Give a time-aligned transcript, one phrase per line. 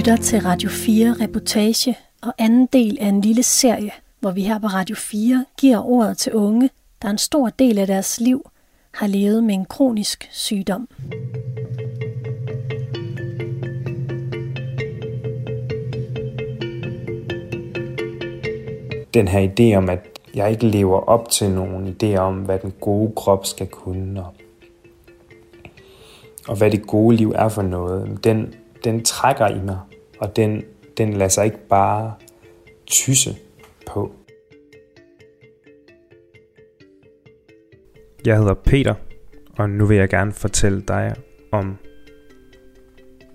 [0.00, 4.58] lytter til Radio 4 Reportage og anden del af en lille serie, hvor vi her
[4.58, 6.70] på Radio 4 giver ordet til unge,
[7.02, 8.50] der en stor del af deres liv
[8.94, 10.88] har levet med en kronisk sygdom.
[19.14, 22.72] Den her idé om, at jeg ikke lever op til nogen idé om, hvad den
[22.80, 24.34] gode krop skal kunne, og,
[26.48, 29.78] og hvad det gode liv er for noget, den, den trækker i mig,
[30.20, 30.64] og den,
[30.96, 32.14] den lader sig ikke bare
[32.86, 33.36] tysse
[33.86, 34.12] på.
[38.26, 38.94] Jeg hedder Peter,
[39.58, 41.14] og nu vil jeg gerne fortælle dig
[41.52, 41.76] om,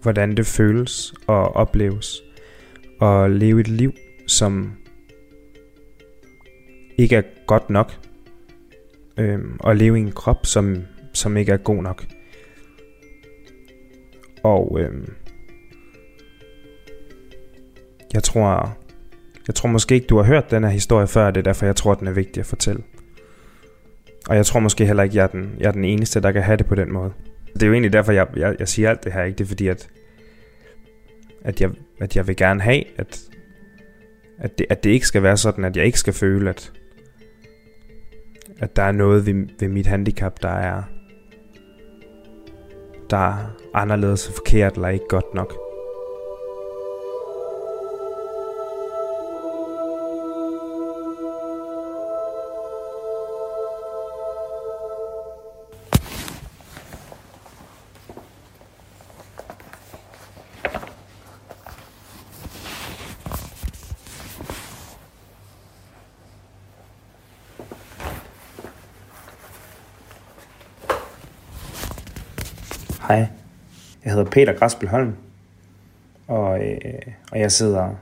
[0.01, 2.23] hvordan det føles og opleves
[3.01, 3.93] at leve et liv,
[4.27, 4.73] som
[6.97, 7.91] ikke er godt nok,
[9.17, 10.77] øhm, og leve i en krop, som,
[11.13, 12.05] som ikke er god nok.
[14.43, 15.13] Og øhm,
[18.13, 18.77] jeg tror,
[19.47, 21.75] jeg tror måske ikke, du har hørt den her historie før, det er derfor, jeg
[21.75, 22.83] tror, den er vigtig at fortælle.
[24.29, 26.43] Og jeg tror måske heller ikke, jeg er den, jeg er den eneste, der kan
[26.43, 27.11] have det på den måde.
[27.53, 29.37] Det er jo egentlig derfor, jeg, jeg, jeg siger alt det her, ikke?
[29.37, 29.89] Det er fordi, at,
[31.41, 33.21] at, jeg, at jeg vil gerne have, at,
[34.37, 36.71] at, det, at det ikke skal være sådan, at jeg ikke skal føle, at,
[38.59, 40.83] at der er noget ved, ved mit handicap, der er,
[43.09, 45.64] der er anderledes forkert eller ikke godt nok.
[73.07, 73.27] Hej,
[74.03, 75.15] jeg hedder Peter Græsbøl Holm,
[76.27, 77.95] og, øh, og jeg sidder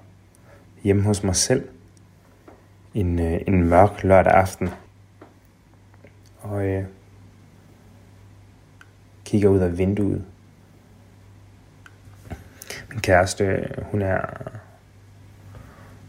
[0.84, 1.68] hjemme hos mig selv
[2.94, 4.70] en, øh, en mørk lørdag aften.
[6.42, 6.84] Og øh,
[9.26, 10.26] kigger ud af vinduet.
[12.90, 14.22] Min kæreste, hun er,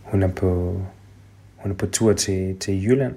[0.03, 0.81] hun er på,
[1.57, 3.15] hun er på tur til, til Jylland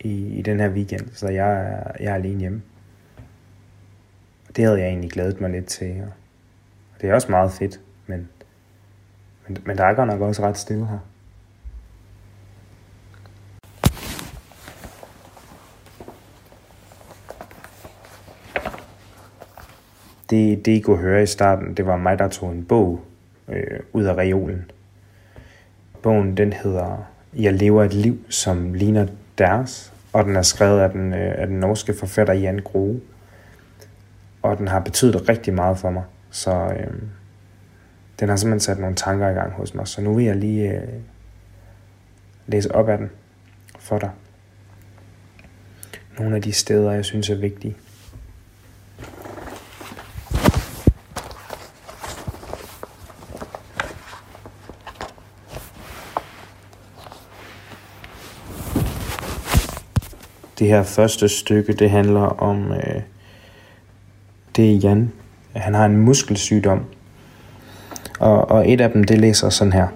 [0.00, 2.62] i, i den her weekend, så jeg er, jeg er alene hjemme
[4.56, 6.02] det havde jeg egentlig glædet mig lidt til.
[6.94, 8.28] Og det er også meget fedt, men,
[9.46, 10.98] men, men der er godt nok også ret stille her.
[20.30, 23.00] Det, det I kunne høre i starten, det var mig, der tog en bog
[23.48, 24.70] øh, ud af reolen.
[26.02, 29.06] Bogen den hedder Jeg lever et liv, som ligner
[29.38, 33.00] deres, og den er skrevet af den, øh, af den norske forfatter Jan Grohe
[34.42, 36.04] og den har betydet rigtig meget for mig.
[36.30, 37.02] Så øh,
[38.20, 39.88] den har simpelthen sat nogle tanker i gang hos mig.
[39.88, 40.88] Så nu vil jeg lige øh,
[42.46, 43.10] læse op af den
[43.78, 44.10] for dig.
[46.18, 47.76] Nogle af de steder, jeg synes er vigtige.
[60.58, 63.02] Det her første stykke, det handler om øh,
[64.56, 65.12] det er Jan.
[65.56, 66.80] Han har en muskelsygdom.
[68.20, 69.86] Og, og et af dem, det læser sådan her.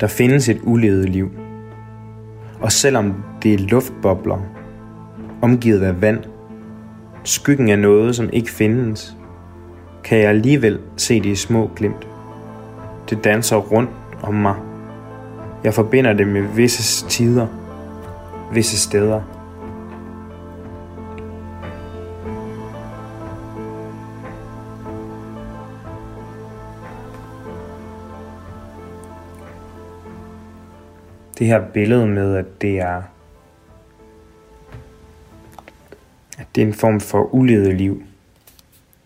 [0.00, 1.30] Der findes et ulevet liv.
[2.60, 4.38] Og selvom det er luftbobler,
[5.42, 6.18] omgivet af vand,
[7.24, 9.16] skyggen af noget, som ikke findes,
[10.04, 12.06] kan jeg alligevel se de små glimt.
[13.10, 13.90] Det danser rundt
[14.22, 14.54] om mig.
[15.64, 17.46] Jeg forbinder det med visse tider,
[18.52, 19.39] visse steder.
[31.40, 33.02] Det her billede med, at det er
[36.38, 38.02] at det er en form for uledet liv.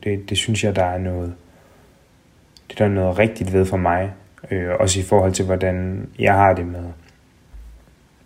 [0.04, 1.34] Det, det synes jeg, der er noget
[2.70, 4.12] det der er noget rigtigt ved for mig.
[4.50, 6.84] Øh, også i forhold til, hvordan jeg har det med,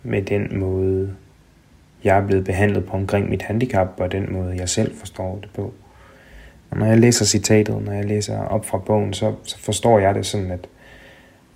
[0.03, 1.15] med den måde,
[2.03, 5.49] jeg er blevet behandlet på omkring mit handicap, og den måde, jeg selv forstår det
[5.53, 5.73] på.
[6.71, 10.15] Og når jeg læser citatet, når jeg læser op fra bogen, så, så forstår jeg
[10.15, 10.67] det sådan, at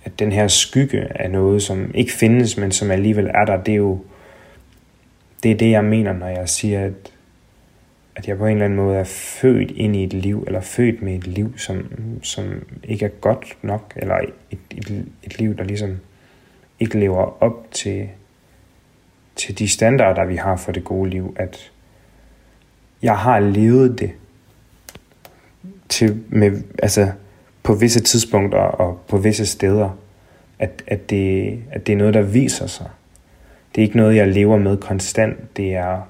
[0.04, 3.72] at den her skygge af noget, som ikke findes, men som alligevel er der, det
[3.72, 4.04] er jo
[5.42, 7.12] det, er det jeg mener, når jeg siger, at,
[8.16, 11.02] at jeg på en eller anden måde er født ind i et liv, eller født
[11.02, 11.86] med et liv, som,
[12.22, 14.16] som ikke er godt nok, eller
[14.50, 15.98] et, et, et liv, der ligesom
[16.80, 18.08] ikke lever op til,
[19.36, 21.72] til de standarder, vi har for det gode liv, at
[23.02, 24.10] jeg har levet det
[25.88, 27.12] til med, altså,
[27.64, 29.98] på visse tidspunkter og på visse steder,
[30.58, 32.86] at, at, det, at det er noget, der viser sig.
[33.74, 35.56] Det er ikke noget, jeg lever med konstant.
[35.56, 36.00] Det er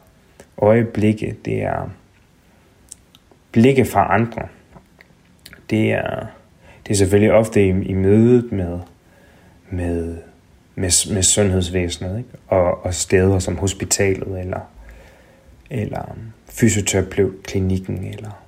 [0.59, 1.37] øjeblikke.
[1.45, 1.91] Det er
[3.53, 4.49] blikke fra andre.
[5.71, 6.27] Det er,
[6.87, 8.79] det er selvfølgelig ofte i, i mødet med,
[9.71, 10.17] med,
[10.75, 12.31] med, med sundhedsvæsenet, ikke?
[12.49, 14.61] Og, og steder som hospitalet, eller,
[15.71, 16.17] eller
[16.51, 18.45] fysioterapeutklinikken, eller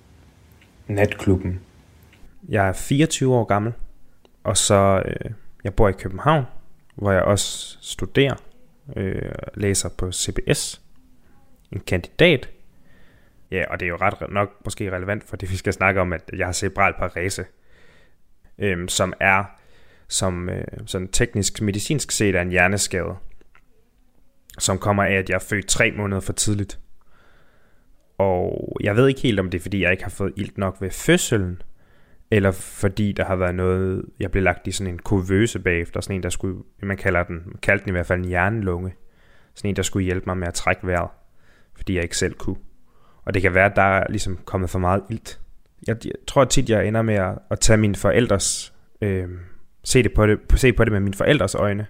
[0.88, 1.60] natklubben.
[2.48, 3.72] Jeg er 24 år gammel,
[4.44, 5.30] og så øh,
[5.64, 6.44] jeg bor i København,
[6.94, 8.34] hvor jeg også studerer,
[8.96, 10.82] øh, læser på CBS,
[11.72, 12.50] en kandidat.
[13.50, 16.12] Ja, og det er jo ret nok måske relevant for det, vi skal snakke om,
[16.12, 17.44] at jeg har cerebral parese,
[18.58, 19.44] øh, som er
[20.08, 23.14] som øh, sådan teknisk medicinsk set er en hjerneskade,
[24.58, 26.78] som kommer af, at jeg er født tre måneder for tidligt.
[28.18, 30.76] Og jeg ved ikke helt, om det er, fordi jeg ikke har fået ilt nok
[30.80, 31.62] ved fødslen,
[32.30, 36.16] eller fordi der har været noget, jeg blev lagt i sådan en kurvøse bagefter, sådan
[36.16, 38.94] en, der skulle, man kalder den, man kaldte den i hvert fald en hjernelunge,
[39.54, 41.10] sådan en, der skulle hjælpe mig med at trække vejret,
[41.76, 42.56] fordi jeg ikke selv kunne.
[43.24, 45.40] Og det kan være, at der er ligesom kommet for meget ilt.
[45.86, 49.28] Jeg, jeg tror tit, jeg ender med at, at tage mine forældres, øh,
[49.84, 51.86] se, det på det, se på det med mine forældres øjne.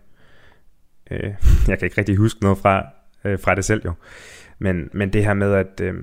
[1.10, 1.34] Øh,
[1.68, 2.86] jeg kan ikke rigtig huske noget fra,
[3.24, 3.92] øh, fra det selv jo.
[4.58, 5.94] Men, men det her med, at, øh,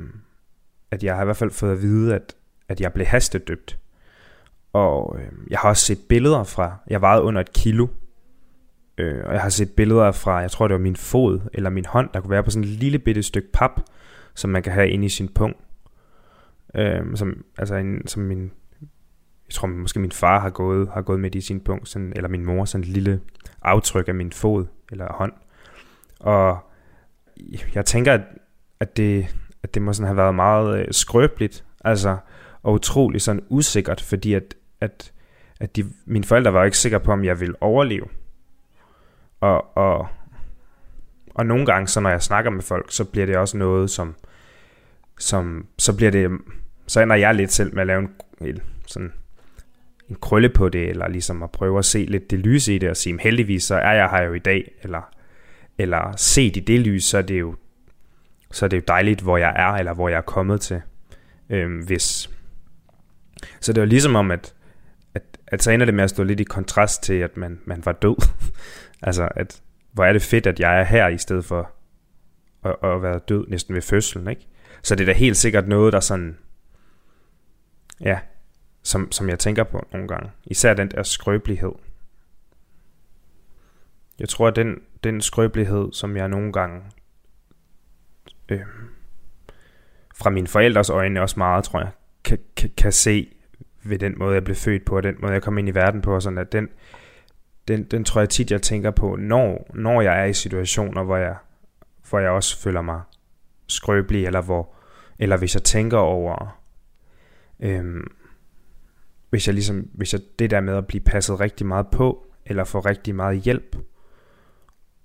[0.91, 2.35] at jeg har i hvert fald fået at vide, at,
[2.69, 3.77] at jeg blev hastedøbt.
[4.73, 7.87] Og øh, jeg har også set billeder fra, jeg vejede under et kilo,
[8.97, 11.85] øh, og jeg har set billeder fra, jeg tror det var min fod eller min
[11.85, 13.81] hånd, der kunne være på sådan et lille bitte stykke pap,
[14.35, 15.55] som man kan have inde i sin pung.
[16.75, 18.51] Øh, som, altså en, som min,
[19.47, 22.29] jeg tror måske min far har gået, har gået med i sin pung, sådan, eller
[22.29, 23.21] min mor, sådan et lille
[23.61, 25.33] aftryk af min fod eller hånd.
[26.19, 26.57] Og
[27.75, 28.21] jeg tænker, at,
[28.79, 32.17] at, det, at det må sådan have været meget øh, skrøbeligt, altså,
[32.63, 35.11] og utrolig sådan usikkert, fordi at at,
[35.59, 38.05] at de, mine forældre var ikke sikre på, om jeg ville overleve.
[39.39, 40.07] Og, og,
[41.35, 44.15] og nogle gange, så når jeg snakker med folk, så bliver det også noget, som,
[45.19, 46.31] som så bliver det,
[46.87, 48.09] så ender jeg lidt selv med at lave en,
[48.41, 49.13] en sådan
[50.09, 52.89] en krølle på det, eller ligesom at prøve at se lidt det lyse i det,
[52.89, 55.13] og sige, heldigvis så er jeg her jo i dag, eller,
[55.77, 57.55] eller set i det lys, så er det jo,
[58.51, 60.81] så er det jo dejligt, hvor jeg er, eller hvor jeg er kommet til.
[61.49, 62.29] Øhm, hvis.
[63.59, 64.53] Så det var ligesom om, at,
[65.53, 67.91] at så ender det med at stå lidt i kontrast til, at man, man var
[67.91, 68.15] død.
[69.07, 69.61] altså, at
[69.91, 71.71] hvor er det fedt, at jeg er her, i stedet for
[72.63, 74.47] at, at være død næsten ved fødslen, ikke?
[74.83, 76.37] Så det er da helt sikkert noget, der sådan,
[78.01, 78.19] ja,
[78.83, 80.31] som, som jeg tænker på nogle gange.
[80.45, 81.71] Især den der skrøbelighed.
[84.19, 86.81] Jeg tror, at den, den skrøbelighed, som jeg nogle gange
[88.49, 88.61] øh,
[90.15, 91.91] fra mine forældres øjne også meget, tror jeg,
[92.23, 93.35] kan, kan, kan se
[93.83, 96.01] ved den måde, jeg blev født på, og den måde, jeg kom ind i verden
[96.01, 96.69] på, og sådan at den,
[97.67, 101.17] den, den tror jeg tit, jeg tænker på, når, når jeg er i situationer, hvor
[101.17, 101.35] jeg,
[102.09, 103.01] hvor jeg også føler mig
[103.67, 104.75] skrøbelig, eller, hvor,
[105.19, 106.59] eller hvis jeg tænker over,
[107.59, 108.11] øhm,
[109.29, 112.63] hvis jeg ligesom, hvis jeg, det der med at blive passet rigtig meget på, eller
[112.63, 113.77] få rigtig meget hjælp,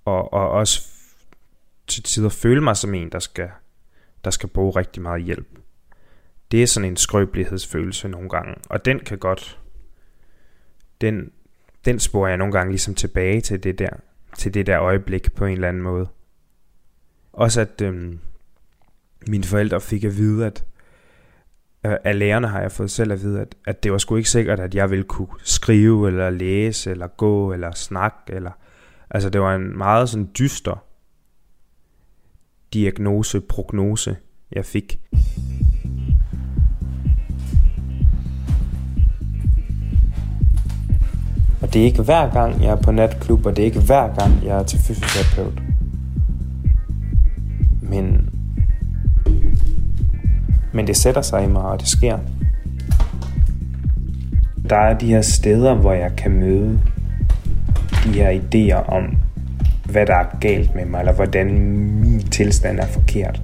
[0.05, 0.87] og, og også
[1.87, 3.49] til tider føle mig som en, der skal,
[4.23, 5.47] der skal bruge rigtig meget hjælp
[6.51, 9.59] det er sådan en skrøbelighedsfølelse nogle gange, og den kan godt,
[11.01, 11.31] den,
[11.85, 13.89] den sporer jeg nogle gange ligesom tilbage til det der,
[14.37, 16.07] til det der øjeblik på en eller anden måde.
[17.33, 18.19] Også at øhm,
[19.27, 20.65] mine forældre fik at vide, at
[21.85, 24.29] øh, af lærerne har jeg fået selv at vide, at, at det var sgu ikke
[24.29, 28.51] sikkert, at jeg ville kunne skrive, eller læse, eller gå, eller snakke, eller,
[29.09, 30.85] altså det var en meget sådan dyster
[32.73, 34.17] diagnose, prognose,
[34.51, 34.99] jeg fik.
[41.61, 44.15] Og det er ikke hver gang, jeg er på natklub, og det er ikke hver
[44.15, 45.61] gang, jeg er til fysioterapeut.
[47.81, 48.29] Men,
[50.73, 52.19] men det sætter sig i mig, og det sker.
[54.69, 56.79] Der er de her steder, hvor jeg kan møde
[58.03, 59.17] de her idéer om,
[59.91, 61.59] hvad der er galt med mig, eller hvordan
[62.01, 63.41] min tilstand er forkert.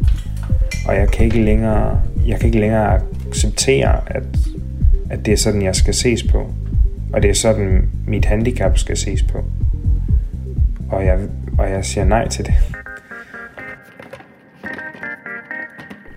[0.88, 4.24] Og jeg kan ikke længere, jeg kan ikke længere acceptere, at,
[5.10, 6.54] at det er sådan, jeg skal ses på.
[7.14, 9.46] Og det er sådan, mit handicap skal ses på.
[10.92, 12.54] Og jeg, og jeg siger nej til det.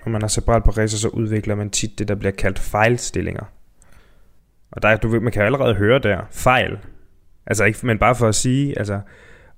[0.05, 3.43] Når man har cerebral parese, så udvikler man tit det, der bliver kaldt fejlstillinger.
[4.71, 6.77] Og der, du, man kan allerede høre der, fejl.
[7.45, 8.99] Altså ikke, men bare for at sige, altså,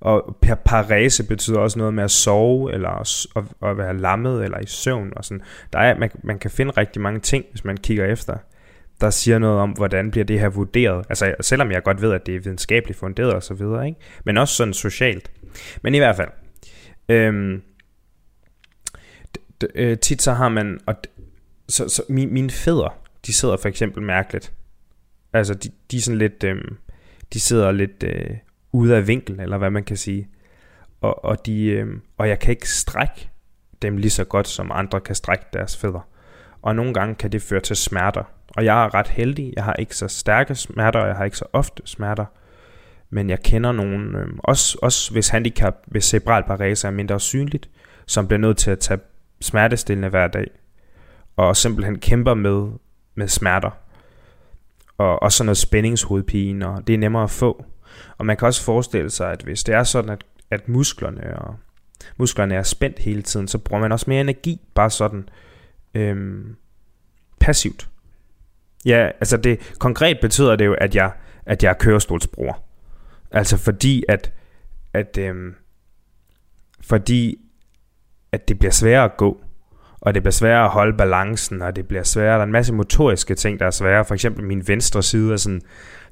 [0.02, 4.58] og per parese betyder også noget med at sove, eller at, at være lammet, eller
[4.58, 5.42] i søvn, og sådan.
[5.72, 8.36] Der er, man, man kan finde rigtig mange ting, hvis man kigger efter.
[9.00, 11.06] der siger noget om, hvordan bliver det her vurderet.
[11.08, 14.00] Altså selvom jeg godt ved, at det er videnskabeligt funderet og så videre, ikke?
[14.24, 15.30] men også sådan socialt.
[15.82, 16.28] Men i hvert fald,
[17.08, 17.62] øhm,
[19.74, 20.94] øh, tit så har man, og
[21.68, 22.90] så, så min, mine fædre,
[23.26, 24.52] de sidder for eksempel mærkeligt.
[25.32, 26.76] Altså de, de er sådan lidt, øhm,
[27.32, 28.36] de sidder lidt øh,
[28.72, 30.28] ude af vinkel, eller hvad man kan sige.
[31.00, 31.86] Og, og, de, øh,
[32.18, 33.30] og jeg kan ikke strække
[33.82, 36.08] dem lige så godt, som andre kan strække deres fødder.
[36.62, 38.24] Og nogle gange kan det føre til smerter.
[38.48, 39.52] Og jeg er ret heldig.
[39.56, 42.24] Jeg har ikke så stærke smerter, og jeg har ikke så ofte smerter.
[43.10, 47.70] Men jeg kender nogen, øh, også, også hvis handicap, hvis cerebral parese er mindre synligt,
[48.06, 49.00] som bliver nødt til at tage
[49.40, 50.46] smertestillende hver dag.
[51.36, 52.68] Og simpelthen kæmper med,
[53.14, 53.70] med smerter.
[54.98, 57.64] Og også sådan noget spændingshovedpine, og det er nemmere at få.
[58.18, 61.56] Og man kan også forestille sig, at hvis det er sådan, at, at musklerne og
[62.16, 65.28] musklerne er spændt hele tiden, så bruger man også mere energi, bare sådan
[65.94, 66.56] øhm,
[67.40, 67.88] passivt.
[68.84, 71.12] Ja, altså det konkret betyder det jo, at jeg,
[71.46, 72.62] at jeg er kørestolsbruger.
[73.30, 74.32] Altså fordi at,
[74.92, 75.54] at øhm,
[76.80, 77.38] fordi
[78.32, 79.44] at det bliver sværere at gå,
[80.02, 82.72] og det bliver sværere at holde balancen, og det bliver sværere, der er en masse
[82.72, 85.60] motoriske ting, der er svære, for eksempel min venstre side er sådan,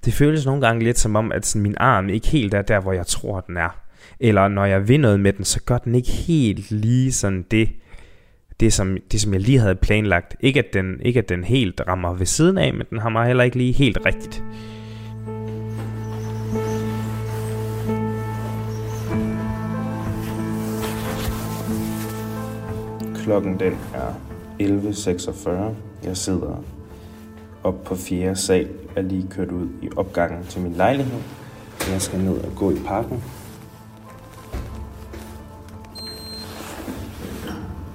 [0.05, 2.81] det føles nogle gange lidt som om, at sådan, min arm ikke helt er der,
[2.81, 3.81] hvor jeg tror, den er.
[4.21, 7.69] Eller når jeg vil noget med den, så gør den ikke helt lige sådan det,
[8.61, 10.37] det som, det, som jeg lige havde planlagt.
[10.41, 13.27] Ikke at, den, ikke at den helt rammer ved siden af, men den har mig
[13.27, 14.43] heller ikke lige helt rigtigt.
[23.21, 24.15] Klokken den er
[24.61, 25.51] 11.46.
[26.05, 26.63] Jeg sidder
[27.63, 31.21] op på fjerde sal, er lige kørt ud i opgangen til min lejlighed.
[31.93, 33.25] Jeg skal ned og gå i parken.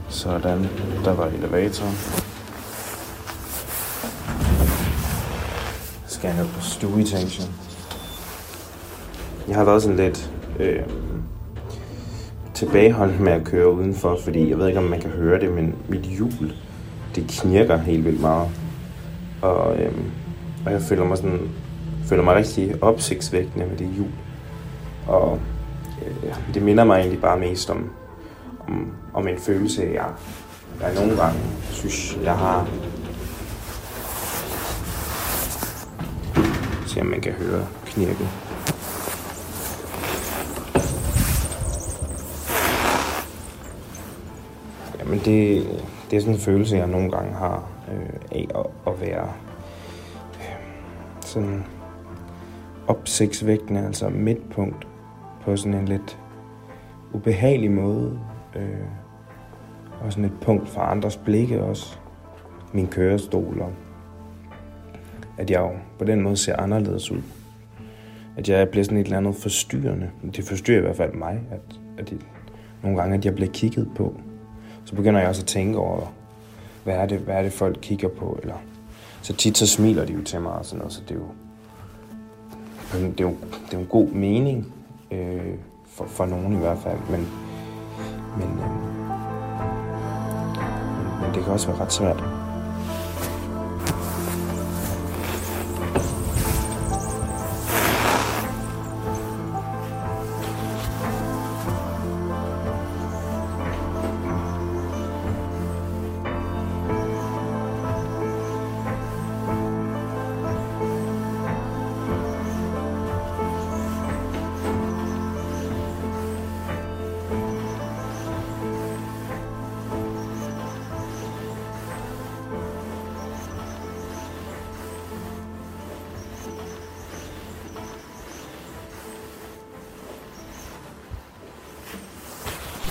[0.10, 0.63] Sådan,
[1.05, 1.86] der var elevator.
[6.08, 7.53] Skal jeg ned på stueetagen.
[9.48, 10.84] Jeg har været sådan lidt øh,
[12.55, 15.75] tilbageholdt med at køre udenfor, fordi jeg ved ikke, om man kan høre det, men
[15.88, 16.53] mit hjul,
[17.15, 18.50] det knirker helt vildt meget.
[19.41, 20.12] Og, øhm,
[20.65, 21.50] og jeg føler mig sådan,
[22.05, 24.07] føler mig rigtig opsigtsvækkende med det hjul.
[25.07, 25.39] Og
[26.05, 27.89] øh, det minder mig egentlig bare mest om,
[28.67, 30.05] om, om en følelse, jeg,
[30.81, 31.39] jeg nogle gange
[31.71, 32.67] synes, jeg har.
[36.88, 38.44] Se om man kan høre knirket.
[45.15, 45.67] Men det,
[46.12, 49.31] det er sådan en følelse, jeg nogle gange har øh, af at, at være
[50.36, 50.55] øh,
[51.22, 51.63] sådan
[52.88, 54.88] opsigtsvægtende, altså midtpunkt
[55.41, 56.19] på sådan en lidt
[57.13, 58.19] ubehagelig måde.
[58.55, 58.88] Øh,
[60.01, 61.98] og sådan et punkt for andres blikke også.
[62.74, 63.72] Min kørestol og
[65.38, 67.22] at jeg jo på den måde ser anderledes ud.
[68.38, 70.10] At jeg bliver sådan et eller andet forstyrrende.
[70.36, 72.25] Det forstyrrer i hvert fald mig, at, at det,
[72.84, 74.19] nogle gange, at jeg bliver kigget på.
[74.95, 76.13] Så begynder jeg også at tænke over,
[76.83, 78.55] hvad er det, hvad er det folk kigger på, eller
[79.21, 81.27] så tit så smiler de jo til mig og sådan noget, så det er jo,
[82.93, 83.35] det er jo,
[83.65, 84.73] det er jo en god mening,
[85.11, 85.53] øh,
[85.87, 87.27] for, for nogen i hvert fald, men,
[88.37, 88.71] men, øh,
[90.57, 92.34] men, men det kan også være ret svært.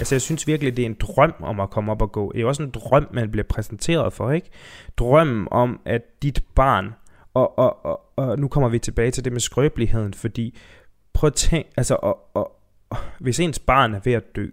[0.04, 2.32] Altså jeg synes virkelig, det er en drøm om at komme op og gå.
[2.32, 4.50] Det er også en drøm, man bliver præsenteret for, ikke?
[4.96, 6.94] Drømmen om, at dit barn,
[7.34, 10.58] og, og, og, og nu kommer vi tilbage til det med skrøbeligheden, fordi
[11.12, 14.46] prøv at tænke, altså og, og, og, hvis ens barn er ved at dø,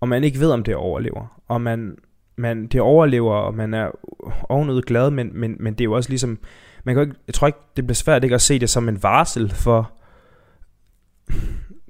[0.00, 1.96] og man ikke ved, om det overlever, og man,
[2.36, 3.90] man det overlever, og man er
[4.48, 6.38] ovenud glad, men, men, men det er jo også ligesom,
[6.84, 9.02] man kan ikke, jeg tror ikke, det bliver svært ikke at se det som en
[9.02, 9.92] varsel for,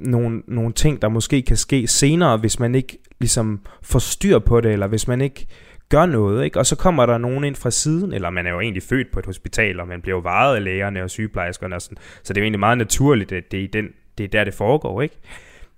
[0.05, 4.61] nogle, nogle ting, der måske kan ske senere, hvis man ikke ligesom får styr på
[4.61, 5.47] det, eller hvis man ikke
[5.89, 6.59] gør noget, ikke?
[6.59, 9.19] og så kommer der nogen ind fra siden, eller man er jo egentlig født på
[9.19, 12.41] et hospital, og man bliver jo varet af lægerne og sygeplejerskerne, og sådan, så det
[12.41, 15.17] er jo egentlig meget naturligt, at det er, den, det er der, det foregår, ikke?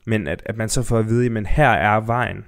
[0.05, 2.45] Men at, at man så får at vide, men her er vejen,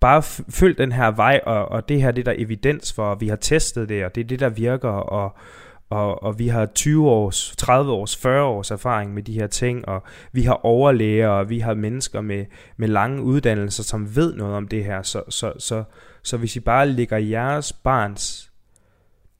[0.00, 3.28] bare følg den her vej, og, og det her det der evidens for, og vi
[3.28, 5.36] har testet det, og det er det, der virker, og,
[5.90, 9.88] og, og vi har 20 års, 30 års, 40 års erfaring med de her ting,
[9.88, 14.54] og vi har overlæger, og vi har mennesker med, med lange uddannelser, som ved noget
[14.54, 15.02] om det her.
[15.02, 15.84] Så, så, så,
[16.22, 18.52] så hvis I bare lægger jeres barns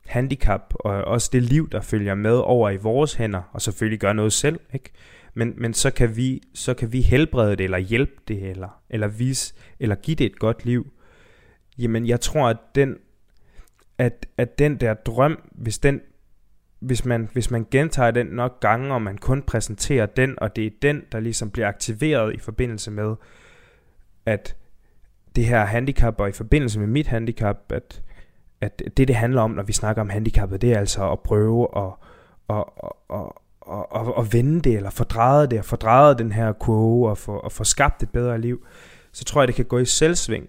[0.07, 4.13] handicap, og også det liv, der følger med over i vores hænder, og selvfølgelig gør
[4.13, 4.91] noget selv, ikke?
[5.35, 9.09] Men, men så, kan vi, så kan vi helbrede det, eller hjælpe det, eller, eller,
[9.09, 10.93] vise, eller give det et godt liv.
[11.79, 12.97] Jamen, jeg tror, at den,
[13.99, 16.01] at, at den der drøm, hvis den
[16.85, 20.67] hvis man, hvis man gentager den nok gange, og man kun præsenterer den, og det
[20.67, 23.15] er den, der ligesom bliver aktiveret i forbindelse med,
[24.27, 24.57] at
[25.37, 28.03] det her handicap, og i forbindelse med mit handicap, at,
[28.61, 31.69] at det, det handler om, når vi snakker om handicappet, det er altså at prøve
[31.77, 31.93] at,
[32.51, 32.65] at,
[33.11, 33.21] at,
[33.71, 37.33] at, at, at vende det, eller fordreje det, og fordreje den her kurve, og få,
[37.33, 38.67] og få skabt et bedre liv,
[39.13, 40.49] så tror jeg, det kan gå i selvsving.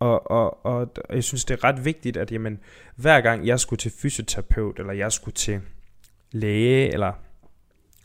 [0.00, 2.58] Og, og, og jeg synes, det er ret vigtigt, at jamen,
[2.96, 5.60] hver gang jeg skulle til fysioterapeut, eller jeg skulle til
[6.32, 7.12] læge, eller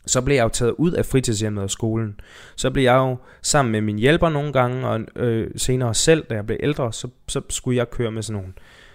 [0.06, 2.20] så blev jeg jo taget ud af fritidshjemmet og skolen.
[2.56, 6.34] Så blev jeg jo sammen med min hjælper nogle gange, og øh, senere selv, da
[6.34, 8.52] jeg blev ældre, så, så skulle jeg køre med sådan, nogle,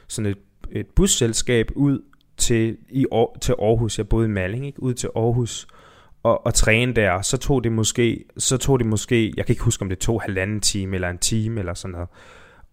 [0.08, 0.38] sådan et,
[0.72, 2.01] et busselskab ud
[2.38, 3.05] til, i,
[3.41, 3.98] til Aarhus.
[3.98, 4.84] Jeg boede i Malling, ikke?
[4.84, 5.67] ud til Aarhus
[6.24, 7.22] og, og træne der.
[7.22, 10.22] Så tog det måske, så tog det måske, jeg kan ikke huske, om det tog
[10.22, 12.10] halvanden time eller en time eller sådan noget.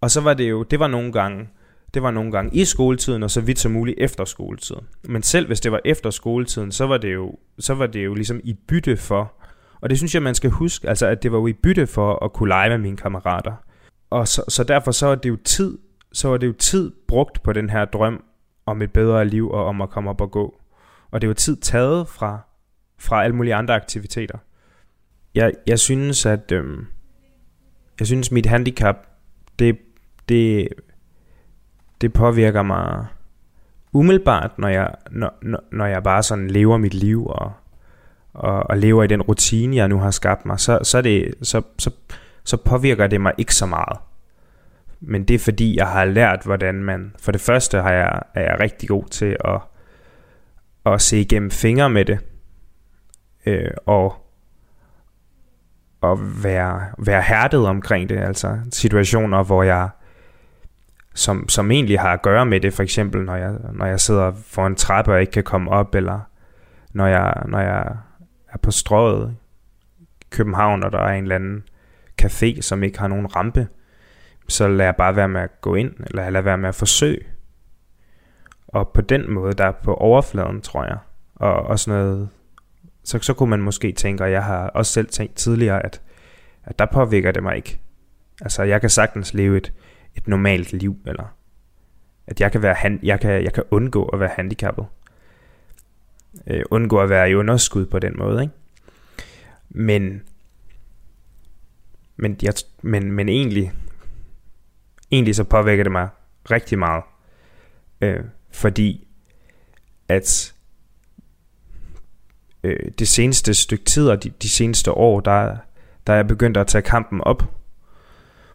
[0.00, 1.48] Og så var det jo, det var nogle gange,
[1.94, 4.86] det var nogle gange i skoletiden, og så vidt som muligt efter skoletiden.
[5.02, 8.14] Men selv hvis det var efter skoletiden, så var det jo, så var det jo
[8.14, 9.32] ligesom i bytte for,
[9.80, 12.24] og det synes jeg, man skal huske, altså at det var jo i bytte for
[12.24, 13.52] at kunne lege med mine kammerater.
[14.10, 15.78] Og så, så derfor så er det jo tid,
[16.12, 18.24] så var det jo tid brugt på den her drøm
[18.66, 20.60] om et bedre liv og om at komme op og gå.
[21.10, 22.38] Og det var tid taget fra,
[22.98, 24.38] fra alle mulige andre aktiviteter.
[25.34, 26.86] Jeg, jeg synes, at øhm,
[27.98, 28.96] jeg synes, mit handicap,
[29.58, 29.78] det
[30.28, 30.68] det,
[32.00, 33.06] det påvirker mig
[33.92, 35.34] umiddelbart, når jeg, når,
[35.72, 37.52] når jeg bare sådan lever mit liv og,
[38.32, 41.62] og, og lever i den rutine, jeg nu har skabt mig, så, så, det, så,
[41.78, 41.90] så,
[42.44, 43.98] så påvirker det mig ikke så meget.
[45.00, 47.14] Men det er fordi, jeg har lært, hvordan man...
[47.18, 49.60] For det første har jeg, er jeg rigtig god til at,
[50.86, 52.18] at se igennem fingre med det.
[53.46, 54.28] Øh, og
[56.00, 58.18] og være, være hærdet omkring det.
[58.18, 59.88] Altså situationer, hvor jeg
[61.18, 64.32] som, som egentlig har at gøre med det, for eksempel når jeg, når jeg sidder
[64.32, 66.20] for en trappe og ikke kan komme op, eller
[66.92, 67.96] når jeg, når jeg
[68.48, 69.36] er på strøget
[70.00, 71.64] i København, og der er en eller anden
[72.22, 73.68] café, som ikke har nogen rampe,
[74.48, 76.74] så lader jeg bare være med at gå ind, eller jeg lader være med at
[76.74, 77.20] forsøge.
[78.68, 80.98] Og på den måde, der er på overfladen, tror jeg,
[81.34, 82.28] og også noget,
[83.04, 86.00] så, så kunne man måske tænke, og jeg har også selv tænkt tidligere, at,
[86.64, 87.80] at der påvirker det mig ikke.
[88.40, 89.72] Altså, jeg kan sagtens leve et,
[90.18, 91.34] et normalt liv, eller
[92.26, 94.86] at jeg kan, være han, jeg kan, jeg kan undgå at være handicappet.
[96.46, 98.54] Øh, undgå at være i underskud på den måde, ikke?
[99.70, 100.22] Men,
[102.16, 103.72] men, jeg, men, men egentlig,
[105.10, 106.08] egentlig så påvirker det mig
[106.50, 107.04] rigtig meget.
[108.00, 109.08] Øh, fordi
[110.08, 110.54] at
[112.62, 115.56] øh, det seneste stykke tid og de, de seneste år, der,
[116.06, 117.42] der er jeg begyndt at tage kampen op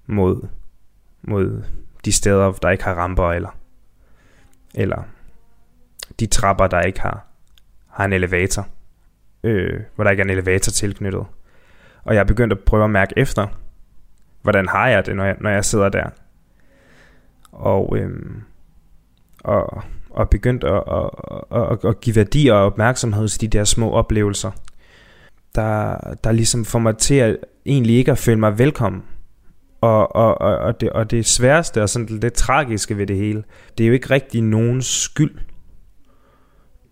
[0.05, 0.47] mod
[1.23, 1.63] mod
[2.05, 3.57] de steder, der ikke har ramper, eller,
[4.75, 5.03] eller
[6.19, 7.25] de trapper, der ikke har,
[7.87, 8.67] har en elevator,
[9.43, 11.25] øh, hvor der ikke er en elevator tilknyttet.
[12.03, 13.47] Og jeg er begyndt at prøve at mærke efter,
[14.41, 16.09] hvordan har jeg det, når jeg, når jeg sidder der.
[17.51, 18.11] Og, øh,
[19.39, 21.09] og, og begyndt at, at,
[21.51, 24.51] at, at, at give værdi og opmærksomhed til de der små oplevelser,
[25.55, 29.03] der, der ligesom får mig til at egentlig ikke at føle mig velkommen
[29.83, 33.43] og, og, og, og, det, og det sværeste og sådan det tragiske ved det hele,
[33.77, 35.35] det er jo ikke rigtig nogens skyld.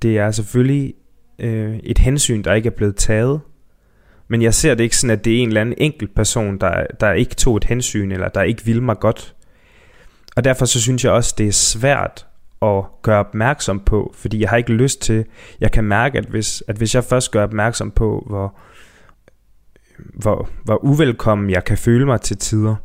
[0.01, 0.93] Det er selvfølgelig
[1.39, 3.41] øh, et hensyn, der ikke er blevet taget.
[4.27, 6.85] Men jeg ser det ikke sådan, at det er en eller anden enkelt person, der,
[6.99, 9.35] der ikke tog et hensyn, eller der ikke ville mig godt.
[10.35, 12.27] Og derfor så synes jeg også, det er svært
[12.61, 15.25] at gøre opmærksom på, fordi jeg har ikke lyst til,
[15.61, 18.59] jeg kan mærke, at hvis, at hvis jeg først gør opmærksom på, hvor,
[20.13, 22.75] hvor, hvor uvelkommen jeg kan føle mig til tider,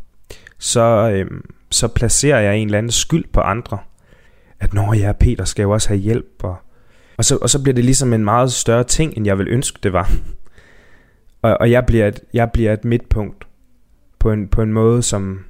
[0.58, 3.78] så, øh, så placerer jeg en eller anden skyld på andre.
[4.60, 6.40] At når jeg er Peter, skal jeg jo også have hjælp.
[6.42, 6.56] Og,
[7.16, 9.78] og, så, og så bliver det ligesom en meget større ting, end jeg vil ønske
[9.82, 10.10] det var.
[11.42, 13.46] og, og jeg, bliver et, jeg bliver et midtpunkt
[14.18, 15.44] på en, på en måde, som,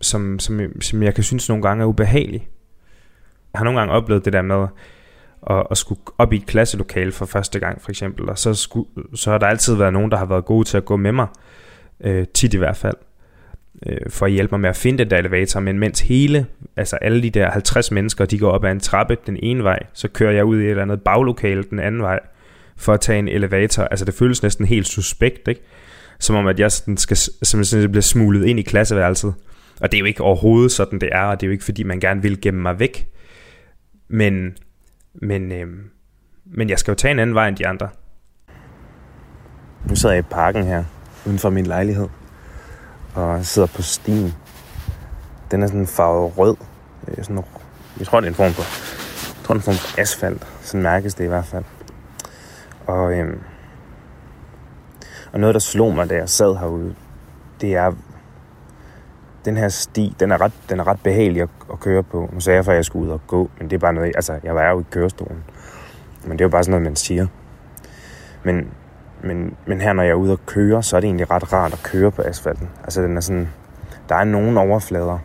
[0.00, 2.48] som, som, som jeg kan synes nogle gange er ubehagelig.
[3.52, 4.66] Jeg har nogle gange oplevet det der med,
[5.42, 8.88] og, at skulle op i et klasselokale for første gang for eksempel, og så, skulle,
[9.14, 11.26] så har der altid været nogen, der har været gode til at gå med mig,
[12.04, 12.96] øh, tit i hvert fald.
[13.86, 16.46] øh, for at hjælpe mig med at finde den der elevator, men mens hele,
[16.76, 19.78] altså alle de der 50 mennesker, de går op ad en trappe den ene vej,
[19.92, 22.20] så kører jeg ud i et eller andet baglokale den anden vej,
[22.76, 23.82] for at tage en elevator.
[23.82, 25.60] Altså det føles næsten helt suspekt, ikke?
[26.20, 29.34] Som om, at jeg sådan skal, som sådan bliver smuglet ind i klasseværelset.
[29.80, 31.82] Og det er jo ikke overhovedet sådan, det er, og det er jo ikke, fordi
[31.82, 33.06] man gerne vil gemme mig væk.
[34.08, 34.56] Men,
[35.22, 35.66] men, øh,
[36.44, 37.88] men jeg skal jo tage en anden vej end de andre.
[39.88, 40.84] Nu sidder jeg i parken her,
[41.26, 42.08] uden for min lejlighed,
[43.14, 44.34] og sidder på stien.
[45.50, 46.56] Den er sådan farvet rød.
[47.22, 47.44] Sådan,
[47.98, 48.62] jeg tror, det er en form for,
[49.38, 50.46] jeg tror, det er en form for asfalt.
[50.60, 51.64] Sådan mærkes det i hvert fald.
[52.86, 53.40] Og, øhm,
[55.32, 56.94] og noget, der slog mig, da jeg sad herude,
[57.60, 57.92] det er,
[59.48, 62.30] den her sti, den er ret, den er ret behagelig at, at køre på.
[62.32, 64.40] Nu sagde jeg, at jeg skulle ud og gå, men det er bare noget, altså,
[64.44, 65.44] jeg var jo i kørestolen.
[66.22, 67.26] Men det er jo bare sådan noget, man siger.
[68.42, 68.68] Men,
[69.22, 71.72] men, men her, når jeg er ude og køre, så er det egentlig ret rart
[71.72, 72.68] at køre på asfalten.
[72.84, 73.48] Altså, den er sådan,
[74.08, 75.18] der er nogle overflader,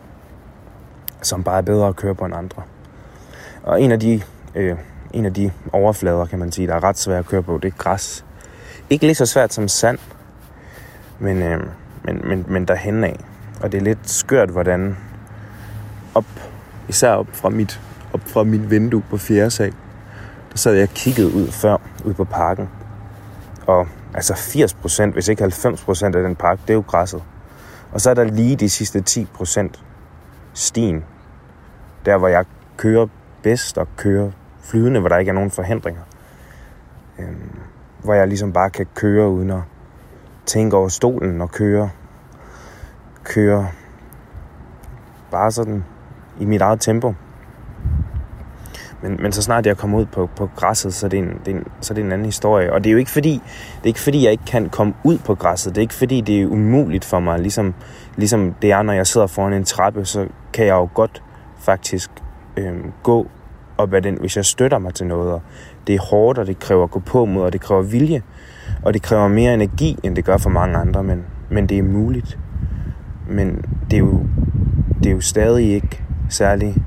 [1.22, 2.62] som bare er bedre at køre på end andre.
[3.62, 4.22] Og en af de,
[4.54, 4.76] øh,
[5.12, 7.68] en af de overflader, kan man sige, der er ret svært at køre på, det
[7.68, 8.24] er græs.
[8.90, 9.98] Ikke lige så svært som sand,
[11.18, 11.60] men, øh,
[12.04, 13.20] men, men, men derhen af.
[13.64, 14.96] Og det er lidt skørt, hvordan
[16.14, 16.24] op,
[16.88, 17.80] især op fra mit,
[18.12, 19.74] op fra mit vindue på fjerde sal,
[20.52, 22.68] der sad jeg kigget ud før, ud på parken.
[23.66, 27.22] Og altså 80 procent, hvis ikke 90 procent af den park, det er jo græsset.
[27.92, 29.84] Og så er der lige de sidste 10 procent
[30.54, 31.04] stien.
[32.04, 32.44] Der, hvor jeg
[32.76, 33.06] kører
[33.42, 34.30] bedst og kører
[34.62, 36.02] flydende, hvor der ikke er nogen forhindringer.
[37.18, 37.58] Øhm,
[38.02, 39.60] hvor jeg ligesom bare kan køre uden at
[40.46, 41.90] tænke over stolen og køre,
[43.24, 43.66] kører
[45.30, 45.84] bare sådan
[46.40, 47.14] i mit eget tempo.
[49.02, 51.54] Men, men så snart jeg kommer ud på, på græsset, så er, det en, det
[51.54, 52.72] er en, så er det en anden historie.
[52.72, 53.32] Og det er jo ikke fordi,
[53.76, 55.74] det er ikke fordi, jeg ikke kan komme ud på græsset.
[55.74, 57.38] Det er ikke fordi, det er umuligt for mig.
[57.38, 57.74] Ligesom,
[58.16, 61.22] ligesom det er, når jeg sidder foran en trappe, så kan jeg jo godt
[61.58, 62.10] faktisk
[62.56, 63.26] øhm, gå
[63.78, 65.32] op ad den, hvis jeg støtter mig til noget.
[65.32, 65.42] Og
[65.86, 68.22] det er hårdt, og det kræver at gå på mod, og det kræver vilje.
[68.82, 71.82] Og det kræver mere energi, end det gør for mange andre, men, men det er
[71.82, 72.38] muligt.
[73.28, 74.26] Men det er jo,
[74.98, 76.84] det er jo stadig ikke særlig...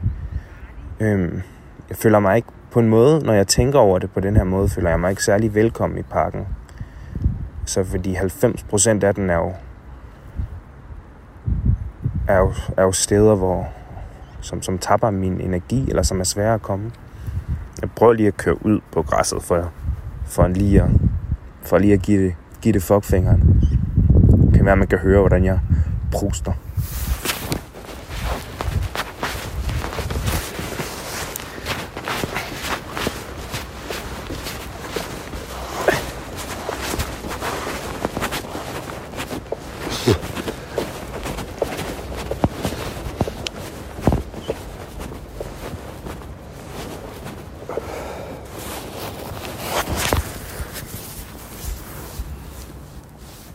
[1.00, 1.41] Øhm,
[1.89, 4.43] jeg føler mig ikke på en måde, når jeg tænker over det på den her
[4.43, 6.47] måde, føler jeg mig ikke særlig velkommen i parken.
[7.65, 9.54] Så fordi 90% af den er jo,
[12.28, 13.67] er jo, er jo steder, hvor,
[14.41, 16.91] som, som tapper min energi, eller som er svære at komme.
[17.82, 19.71] Jeg prøver lige at køre ud på græsset, for,
[20.26, 20.89] for, lige, at,
[21.62, 23.62] for lige at give det, give det fuckfingeren.
[24.41, 25.60] Det kan være, at man kan høre, hvordan jeg
[26.12, 26.54] pruster.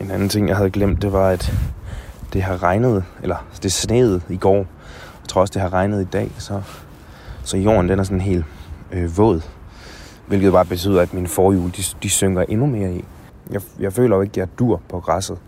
[0.01, 1.53] En anden ting, jeg havde glemt, det var, at
[2.33, 4.57] det har regnet, eller det sneede i går.
[4.57, 6.62] Jeg tror også, det har regnet i dag, så,
[7.45, 8.45] så jorden den er sådan helt
[8.92, 9.40] øh, våd.
[10.27, 13.05] Hvilket bare betyder, at mine forhjul, de, de synker endnu mere i.
[13.51, 15.38] Jeg, jeg føler jo ikke, at jeg dur på græsset.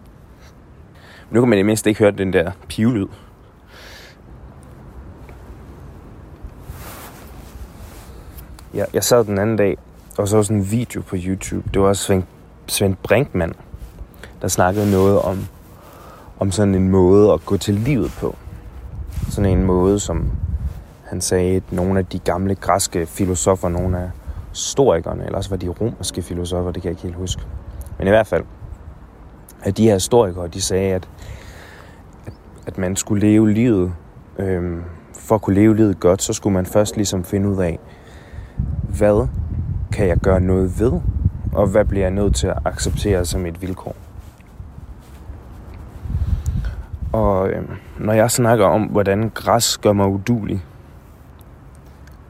[1.30, 3.06] Men nu kan man i mindst ikke høre den der pivlyd.
[8.74, 9.76] Jeg, jeg sad den anden dag
[10.18, 11.70] og så sådan en video på YouTube.
[11.74, 12.22] Det var Svend,
[12.66, 13.52] Svend Brinkmann,
[14.42, 15.46] der snakkede noget om,
[16.38, 18.36] om sådan en måde at gå til livet på.
[19.30, 20.30] Sådan en måde, som
[21.04, 24.10] han sagde, at nogle af de gamle græske filosofer, nogle af
[24.50, 27.42] historikerne, eller også var de romerske filosofer, det kan jeg ikke helt huske.
[27.98, 28.44] Men i hvert fald,
[29.62, 31.08] at de her historikere, de sagde, at,
[32.26, 32.32] at,
[32.66, 33.92] at man skulle leve livet,
[34.38, 37.78] øhm, for at kunne leve livet godt, så skulle man først ligesom finde ud af,
[38.88, 39.28] hvad
[39.92, 40.92] kan jeg gøre noget ved,
[41.52, 43.96] og hvad bliver jeg nødt til at acceptere som et vilkår.
[47.14, 47.62] Og øh,
[47.98, 50.64] når jeg snakker om, hvordan græs gør mig udulig,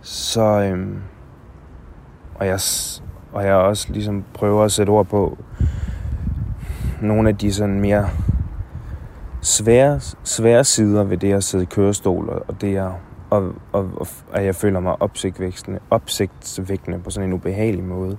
[0.02, 0.88] så Øh,
[2.34, 2.58] og jeg,
[3.32, 5.38] og jeg også ligesom prøver at sætte ord på
[7.00, 8.08] nogle af de sådan mere
[9.40, 12.92] svære, svære sider ved det at sidde i kørestol, og det er,
[13.30, 18.16] og, og, og, at jeg føler mig opsigtsvækkende, opsigtsvækkende på sådan en ubehagelig måde,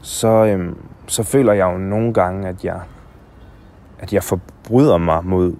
[0.00, 2.80] så, øhm, så føler jeg jo nogle gange, at jeg,
[3.98, 4.22] at jeg
[4.62, 5.54] forbryder mig mod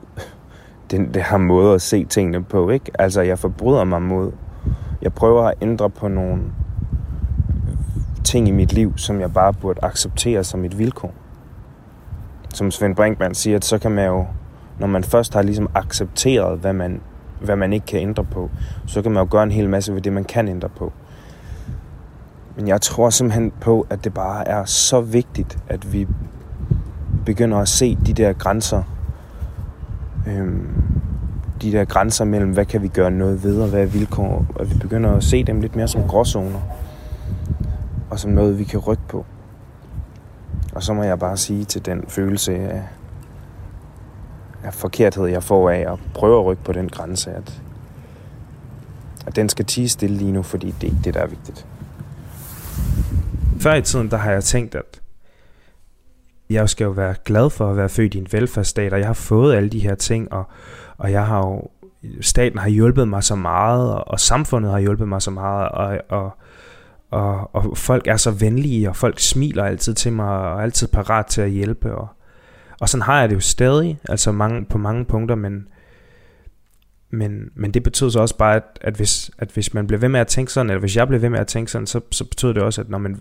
[0.90, 2.90] den der måde at se tingene på, ikke?
[2.98, 4.32] Altså, jeg forbryder mig mod,
[5.02, 6.42] jeg prøver at ændre på nogle
[8.24, 11.14] ting i mit liv, som jeg bare burde acceptere som et vilkår.
[12.54, 14.26] Som Svend Brinkmann siger, at så kan man jo
[14.78, 17.00] når man først har ligesom accepteret, hvad man,
[17.40, 18.50] hvad man ikke kan ændre på,
[18.86, 20.92] så kan man jo gøre en hel masse ved det, man kan ændre på.
[22.56, 26.08] Men jeg tror simpelthen på, at det bare er så vigtigt, at vi
[27.24, 28.82] begynder at se de der grænser.
[30.26, 30.68] Øhm,
[31.62, 34.46] de der grænser mellem, hvad kan vi gøre noget ved, og hvad er vilkår.
[34.60, 36.60] At vi begynder at se dem lidt mere som gråzoner.
[38.10, 39.26] Og som noget, vi kan rykke på.
[40.74, 42.82] Og så må jeg bare sige til den følelse af,
[44.64, 47.62] af forkerthed, jeg får af at prøve at rykke på den grænse, at,
[49.26, 51.66] at den skal tige stille lige nu, fordi det er ikke det, der er vigtigt.
[53.60, 55.01] Før i tiden, der har jeg tænkt, at
[56.52, 59.14] jeg skal jo være glad for at være født i en velfærdsstat, og jeg har
[59.14, 60.44] fået alle de her ting, og,
[60.98, 61.70] og jeg har jo,
[62.20, 65.98] staten har hjulpet mig så meget, og, og samfundet har hjulpet mig så meget, og,
[66.08, 66.30] og,
[67.10, 70.88] og, og folk er så venlige, og folk smiler altid til mig, og er altid
[70.88, 72.08] parat til at hjælpe, og,
[72.80, 75.68] og sådan har jeg det jo stadig, altså mange, på mange punkter, men,
[77.10, 80.08] men, men det betyder så også bare, at, at, hvis, at hvis man bliver ved
[80.08, 82.24] med at tænke sådan, eller hvis jeg bliver ved med at tænke sådan, så, så
[82.24, 83.20] betyder det også, at når, man,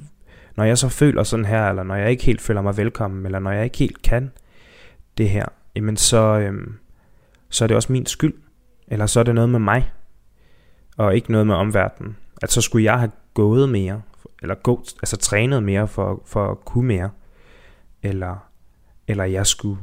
[0.56, 3.40] når jeg så føler sådan her, eller når jeg ikke helt føler mig velkommen, eller
[3.40, 4.32] når jeg ikke helt kan
[5.18, 6.74] det her, jamen så, øhm,
[7.50, 8.34] så er det også min skyld.
[8.88, 9.92] Eller så er det noget med mig,
[10.98, 12.18] og ikke noget med omverdenen.
[12.42, 14.02] At så skulle jeg have gået mere,
[14.42, 17.10] eller gå, altså trænet mere for, for at kunne mere.
[18.04, 18.48] Eller,
[19.08, 19.78] eller jeg skulle,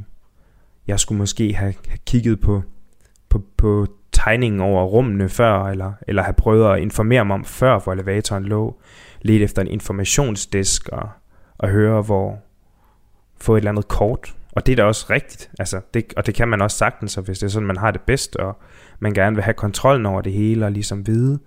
[0.86, 2.62] jeg skulle måske have, have kigget på,
[3.28, 7.78] på, på tegningen over rummene før, eller, eller have prøvet at informere mig om før,
[7.78, 8.80] hvor elevatoren lå,
[9.22, 11.08] lidt efter en informationsdisk, og,
[11.58, 12.38] og høre, hvor,
[13.40, 14.34] få et eller andet kort.
[14.52, 17.22] Og det er da også rigtigt, altså, det, og det kan man også sagtens, og
[17.22, 18.58] hvis det er sådan, man har det bedst, og
[18.98, 21.38] man gerne vil have kontrollen over det hele, og ligesom vide.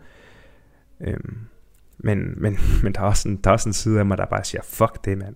[1.01, 1.37] Øhm,
[1.97, 4.25] men, men, men der, er også en, der er også en side af mig, der
[4.25, 5.35] bare siger, fuck det, mand.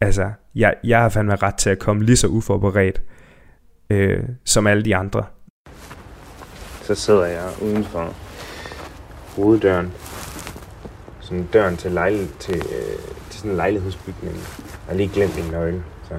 [0.00, 3.02] Altså, jeg, jeg har fandme ret til at komme lige så uforberedt,
[3.90, 5.24] øh, som alle de andre.
[6.82, 8.14] Så sidder jeg uden for
[9.36, 9.92] hoveddøren,
[11.24, 12.98] sådan døren til, lejl, til, øh,
[13.30, 14.34] til sådan en lejlighedsbygning.
[14.34, 16.14] Jeg har lige glemt min nøgle, så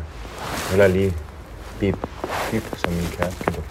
[0.72, 1.14] eller lige
[1.80, 1.98] bip,
[2.52, 3.62] bip, som min kæreste kan på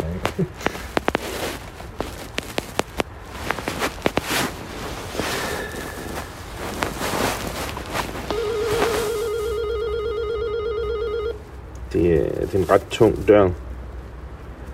[11.94, 13.51] det, er, det er en ret tung dør.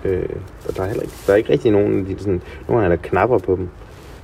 [0.05, 0.29] Øh,
[0.69, 2.91] og der er, heller ikke, der er ikke rigtig nogen, af de, sådan, nogle af
[2.91, 3.69] der knapper på dem,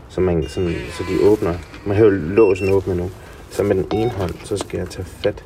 [0.09, 1.55] så, man, sådan, så de åbner.
[1.87, 3.11] Man har jo låsen åbne nu.
[3.51, 5.45] Så med den ene hånd, så skal jeg tage fat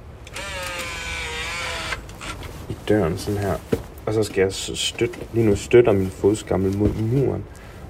[2.68, 3.54] i døren sådan her.
[4.06, 7.44] Og så skal jeg støtte, lige nu støtter min fodskammel mod muren,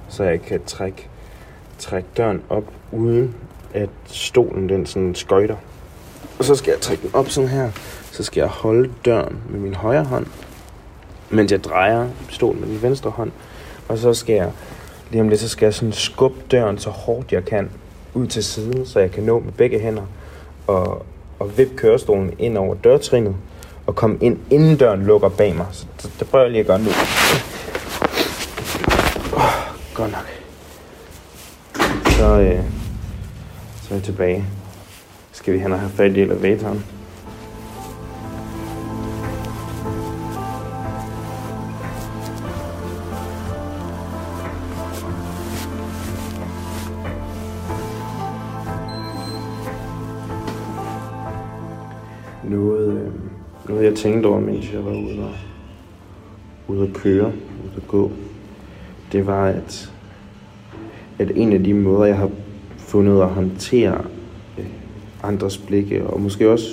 [0.09, 1.09] så jeg kan trække,
[1.78, 3.35] trække døren op, uden
[3.74, 5.56] at stolen den sådan skøjter.
[6.38, 7.70] Og så skal jeg trække den op sådan her.
[8.11, 10.26] Så skal jeg holde døren med min højre hånd,
[11.30, 13.30] mens jeg drejer stolen med min venstre hånd.
[13.88, 14.52] Og så skal jeg,
[15.10, 17.70] lige om lidt, så skal jeg sådan skubbe døren så hårdt jeg kan
[18.14, 20.02] ud til siden, så jeg kan nå med begge hænder
[20.66, 21.06] og,
[21.38, 23.36] og vippe kørestolen ind over dørtrinnet
[23.86, 25.66] og komme ind, inden døren lukker bag mig.
[25.72, 26.88] Så det, det prøver jeg lige at gøre nu.
[29.32, 30.26] Oh, godt nok.
[32.06, 32.64] Så, øh,
[33.82, 34.44] så er jeg tilbage.
[35.32, 36.84] Skal vi hen og have fat i elevatoren?
[53.90, 55.35] Jeg tænkte over, mens jeg var ude og,
[56.68, 58.11] ude at køre, ude at gå,
[59.12, 59.92] det var, at,
[61.18, 62.31] at en af de måder, jeg har
[62.76, 64.05] fundet at håndtere
[64.59, 64.64] øh,
[65.22, 66.68] andres blikke, og måske også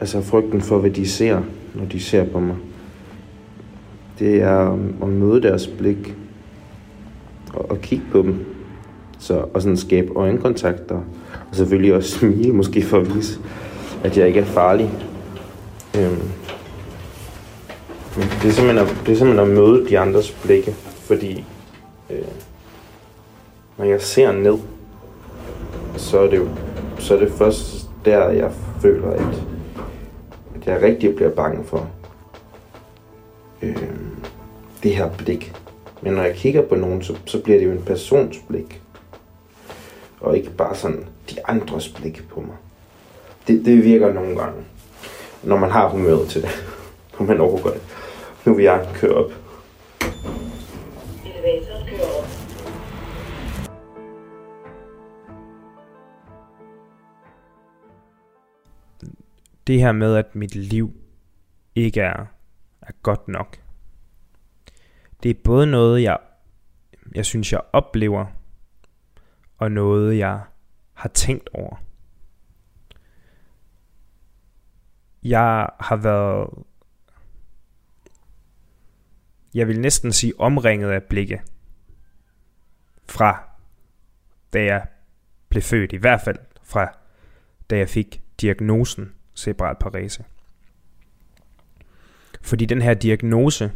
[0.00, 1.42] altså frygten for, hvad de ser,
[1.74, 2.56] når de ser på mig,
[4.18, 6.14] det er øh, at møde deres blik
[7.54, 8.44] og, og kigge på dem.
[9.18, 10.96] Så, og sådan skabe øjenkontakter,
[11.50, 13.40] og selvfølgelig også smile, måske for at vise,
[14.04, 14.90] at jeg ikke er farlig.
[15.96, 16.30] Øhm.
[18.14, 21.44] Det er, simpelthen at, det er simpelthen at møde de andres blikke, fordi
[22.10, 22.24] øh,
[23.78, 24.58] når jeg ser ned,
[25.96, 26.48] så er det jo
[26.98, 29.42] så er det først der, jeg føler, at,
[30.54, 31.90] at jeg rigtig bliver bange for
[33.62, 33.76] øh,
[34.82, 35.52] det her blik.
[36.02, 38.80] Men når jeg kigger på nogen, så, så bliver det jo en persons blik.
[40.20, 42.56] Og ikke bare sådan de andres blik på mig.
[43.46, 44.62] Det, det virker nogle gange,
[45.46, 46.50] når man har humøret til det.
[47.18, 47.82] Når man overgår det.
[48.46, 49.32] Nu vil jeg køre op.
[51.24, 52.28] Elevatoren kører op.
[59.66, 60.90] Det her med, at mit liv
[61.74, 62.26] ikke er,
[62.82, 63.58] er godt nok.
[65.22, 66.18] det er både noget, jeg,
[67.14, 68.26] jeg synes, jeg oplever,
[69.58, 70.40] og noget, jeg
[70.92, 71.83] har tænkt over.
[75.24, 76.50] Jeg har været,
[79.54, 81.42] jeg vil næsten sige omringet af blikke
[83.08, 83.48] fra
[84.52, 84.86] da jeg
[85.48, 86.98] blev født, i hvert fald fra
[87.70, 90.24] da jeg fik diagnosen cerebral parese.
[92.42, 93.72] Fordi den her diagnose,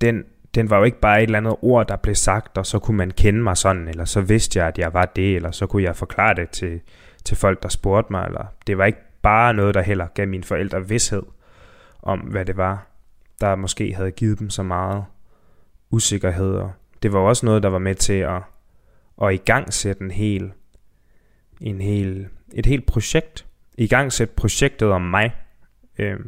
[0.00, 2.78] den, den var jo ikke bare et eller andet ord, der blev sagt, og så
[2.78, 5.66] kunne man kende mig sådan, eller så vidste jeg, at jeg var det, eller så
[5.66, 6.80] kunne jeg forklare det til,
[7.24, 10.44] til folk, der spurgte mig, eller det var ikke bare noget, der heller gav mine
[10.44, 11.22] forældre vidshed
[12.02, 12.86] om, hvad det var,
[13.40, 15.04] der måske havde givet dem så meget
[15.90, 16.54] usikkerhed.
[16.54, 18.42] Og det var også noget, der var med til at,
[19.22, 20.52] at i gang sætte en hel,
[21.60, 23.46] en hel, et helt projekt.
[23.78, 25.34] I gang sætte projektet om mig.
[25.98, 26.20] Øh,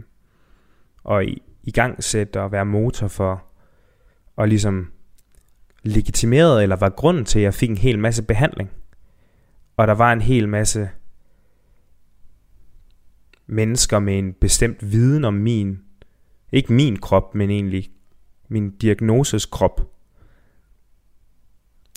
[1.04, 3.42] og i, i gang sætte at være motor for
[4.36, 4.92] og ligesom
[5.82, 8.70] legitimeret, eller var grunden til, at jeg fik en hel masse behandling.
[9.76, 10.90] Og der var en hel masse
[13.46, 15.78] mennesker med en bestemt viden om min,
[16.52, 17.90] ikke min krop, men egentlig
[18.48, 19.80] min diagnoses krop,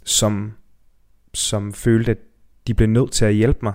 [0.04, 0.54] som,
[1.34, 2.18] som følte, at
[2.68, 3.74] de blev nødt til at hjælpe mig.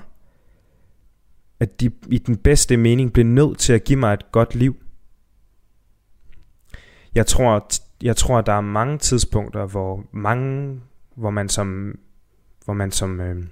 [1.60, 4.76] At de i den bedste mening blev nødt til at give mig et godt liv.
[7.14, 7.68] Jeg tror,
[8.02, 10.80] jeg tror, der er mange tidspunkter, hvor mange,
[11.14, 11.98] hvor man som,
[12.64, 13.46] hvor man som, øh,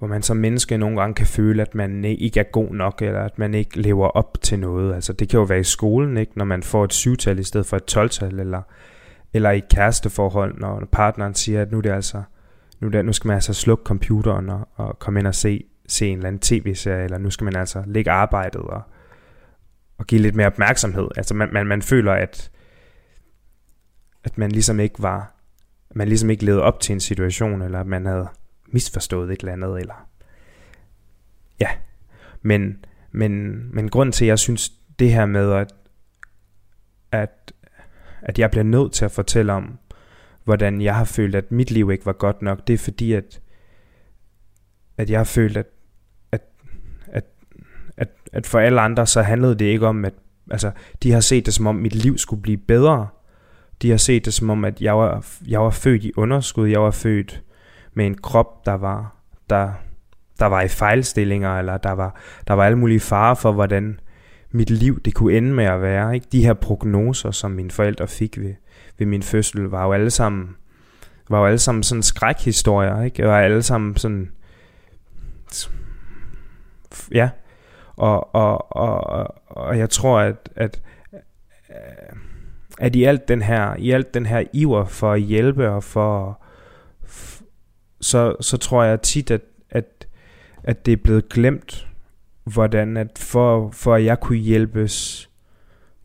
[0.00, 3.20] hvor man som menneske nogle gange kan føle, at man ikke er god nok, eller
[3.20, 4.94] at man ikke lever op til noget.
[4.94, 6.32] Altså det kan jo være i skolen, ikke?
[6.36, 8.62] når man får et syvtal i stedet for et tolvtal, eller,
[9.32, 12.22] eller i et kæresteforhold, når partneren siger, at nu, er det altså,
[12.80, 16.06] nu, det, nu skal man altså slukke computeren og, og komme ind og se, se
[16.08, 18.82] en eller anden tv-serie, eller nu skal man altså lægge arbejdet og,
[19.98, 21.08] og give lidt mere opmærksomhed.
[21.16, 22.50] Altså man, man, man føler, at,
[24.24, 25.34] at man ligesom ikke var,
[25.94, 28.28] man ligesom ikke levede op til en situation, eller at man havde
[28.72, 30.08] misforstået et eller andet, eller
[31.60, 31.68] ja.
[32.42, 35.74] Men, men, men grunden til, at jeg synes det her med, at,
[37.12, 37.52] at,
[38.22, 39.78] at jeg bliver nødt til at fortælle om,
[40.44, 43.40] hvordan jeg har følt, at mit liv ikke var godt nok, det er fordi, at,
[44.98, 45.66] at jeg har følt, at,
[46.32, 46.42] at,
[47.06, 47.24] at,
[47.96, 50.14] at, at for alle andre, så handlede det ikke om, at
[50.50, 50.70] altså,
[51.02, 53.08] de har set det som om, mit liv skulle blive bedre,
[53.82, 56.68] de har set det som om, at jeg var, jeg var født i underskud.
[56.68, 57.42] Jeg var født
[58.00, 59.16] med en krop, der var,
[59.50, 59.72] der,
[60.38, 62.16] der var i fejlstillinger, eller der var,
[62.48, 64.00] der var alle mulige farer for, hvordan
[64.50, 66.14] mit liv det kunne ende med at være.
[66.14, 66.26] Ikke?
[66.32, 68.54] De her prognoser, som mine forældre fik ved,
[68.98, 70.56] ved min fødsel, var jo alle sammen,
[71.28, 73.02] var jo alle sammen sådan skrækhistorier.
[73.02, 73.24] Ikke?
[73.24, 74.32] Var alle sammen sådan...
[77.12, 77.30] Ja.
[77.96, 80.82] Og, og, og, og jeg tror, at, at
[82.78, 86.40] at i alt den her, i alt den her iver for at hjælpe og for,
[88.00, 90.06] så, så tror jeg tit, at, at,
[90.62, 91.86] at det er blevet glemt,
[92.44, 95.28] hvordan at for, for at jeg kunne hjælpes,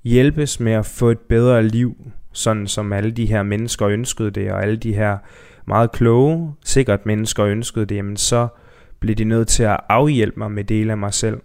[0.03, 4.51] hjælpes med at få et bedre liv, sådan som alle de her mennesker ønskede det,
[4.51, 5.17] og alle de her
[5.65, 8.47] meget kloge, sikkert mennesker ønskede det, jamen så
[8.99, 11.41] blev de nødt til at afhjælpe mig med dele af mig selv.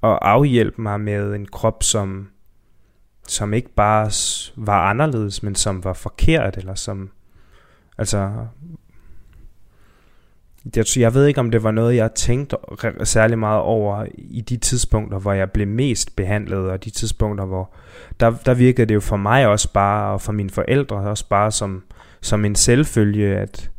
[0.00, 2.28] Og afhjælpe mig med en krop, som
[3.28, 4.10] som ikke bare
[4.56, 7.10] var anderledes, men som var forkert, eller som,
[7.98, 8.46] altså,
[10.76, 12.56] jeg, jeg ved ikke, om det var noget, jeg tænkte
[13.04, 17.74] særlig meget over i de tidspunkter, hvor jeg blev mest behandlet, og de tidspunkter, hvor
[18.20, 21.50] der, der virkede det jo for mig også bare, og for mine forældre også bare
[21.50, 21.82] som,
[22.20, 23.70] som en selvfølge, at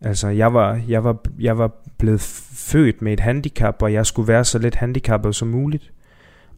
[0.00, 2.20] altså, jeg, var, jeg, var, jeg var blevet
[2.54, 5.92] født med et handicap, og jeg skulle være så lidt handicappet som muligt.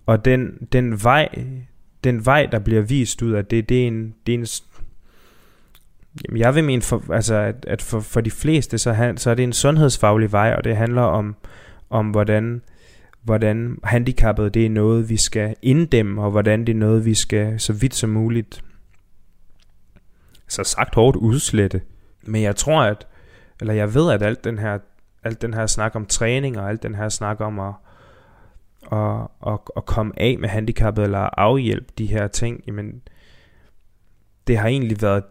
[0.07, 1.29] Og den, den vej,
[2.05, 4.47] den vej, der bliver vist ud af det, det er en, det er en
[6.25, 9.31] Jamen, jeg vil mene, for, altså, at, at for, for de fleste, så, han, så
[9.31, 11.37] er det en sundhedsfaglig vej, og det handler om,
[11.91, 12.63] om hvordan,
[13.23, 17.61] hvordan handicappet det er noget, vi skal inddæmme, og hvordan det er noget, vi skal
[17.61, 18.65] så vidt som muligt,
[20.49, 21.81] så sagt hårdt, udslette.
[22.23, 23.07] Men jeg tror, at,
[23.61, 24.79] eller jeg ved, at alt den her,
[25.25, 27.75] alt den her snak om træning, og alt den her snak om at,
[28.93, 33.03] at, at, at komme af med handicappet eller afhjælpe de her ting, jamen
[34.47, 35.25] det har egentlig været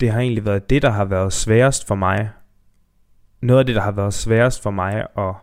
[0.00, 2.30] det har egentlig været det, der har været sværest for mig.
[3.40, 5.34] Noget af det, der har været sværest for mig at,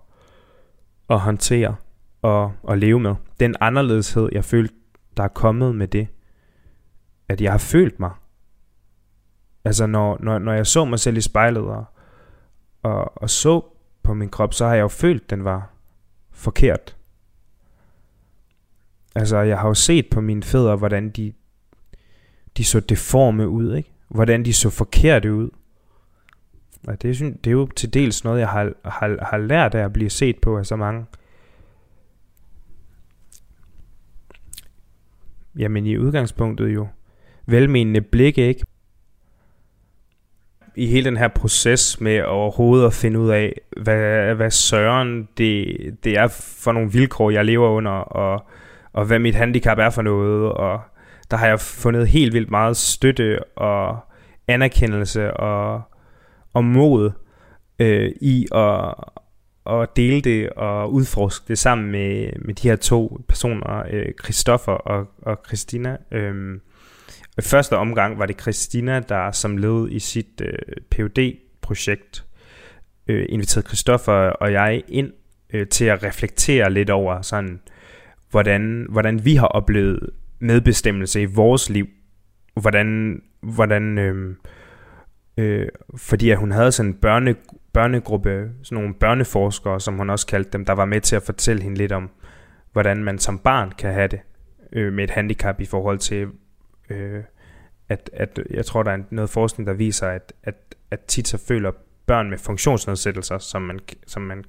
[1.10, 1.76] at håndtere
[2.22, 3.16] og at leve med.
[3.40, 4.74] Den anderledeshed, jeg følte,
[5.18, 6.08] der er kommet med det.
[7.30, 8.12] At jeg har følt mig.
[9.66, 11.86] Altså når, når, når jeg så mig selv i spejlet og,
[12.84, 13.62] og, og så
[14.04, 15.70] på min krop, så har jeg jo følt, den var
[16.32, 16.98] forkert.
[19.16, 21.34] Altså, jeg har jo set på mine fødder, hvordan de,
[22.58, 23.95] de så deforme ud, ikke?
[24.08, 25.50] Hvordan de så forkerte ud.
[26.88, 29.86] Og det, synes, det er jo til dels noget, jeg har, har, har lært af
[29.86, 31.06] at blive set på af så mange.
[35.58, 36.88] Jamen i udgangspunktet jo
[37.46, 38.66] velmenende blik, ikke?
[40.76, 45.78] I hele den her proces med overhovedet at finde ud af, hvad, hvad søren det,
[46.04, 48.46] det er for nogle vilkår, jeg lever under, og,
[48.94, 50.82] og hvad mit handicap er for noget, og
[51.32, 54.00] der har jeg fundet helt vildt meget støtte og
[54.48, 55.82] anerkendelse og,
[56.54, 57.12] og mod
[57.80, 58.94] øh, i at,
[59.70, 64.72] at dele det og udforske det sammen med, med de her to personer, øh, Christoffer
[64.72, 65.98] og, og Christina.
[66.12, 66.60] Øh,
[67.38, 70.58] i første omgang var det Christina, der som led i sit øh,
[70.92, 72.26] phd projekt
[73.08, 75.12] øh, inviterede Christoffer og jeg ind
[75.54, 77.60] øh, til at reflektere lidt over sådan,
[78.32, 80.10] hvordan, hvordan vi har oplevet
[80.40, 81.88] medbestemmelse i vores liv.
[82.62, 84.36] Hvordan, hvordan øh,
[85.38, 85.68] øh,
[85.98, 87.36] fordi at hun havde sådan en børne,
[87.74, 91.64] børnegruppe, sådan nogle børneforskere, som hun også kaldte dem, der var med til at fortælle
[91.64, 92.10] hende lidt om,
[92.72, 94.20] hvordan man som barn kan have det
[94.72, 96.28] øh, med et handicap i forhold til,
[96.90, 97.24] øh,
[97.90, 101.38] at, at jeg tror, der er noget forskning, der viser, at, at, at tit så
[101.48, 101.72] føler
[102.06, 104.44] børn med funktionsnedsættelser, som man, som man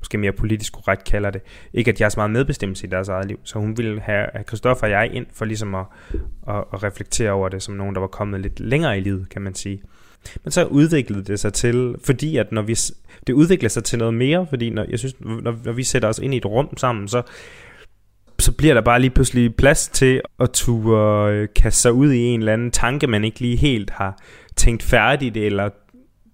[0.00, 1.42] måske mere politisk korrekt kalder det,
[1.74, 3.40] ikke at de har så meget medbestemmelse i deres eget liv.
[3.44, 5.84] Så hun ville have, Christoffer og jeg ind for ligesom at,
[6.48, 9.42] at, at reflektere over det som nogen, der var kommet lidt længere i livet, kan
[9.42, 9.82] man sige.
[10.44, 12.76] Men så udviklede det sig til, fordi at når vi,
[13.26, 16.18] det udvikler sig til noget mere, fordi når, jeg synes, når, når vi sætter os
[16.18, 17.22] ind i et rum sammen, så,
[18.38, 22.18] så bliver der bare lige pludselig plads til at ture øh, kaste sig ud i
[22.18, 24.18] en eller anden tanke, man ikke lige helt har
[24.56, 25.70] tænkt færdigt, eller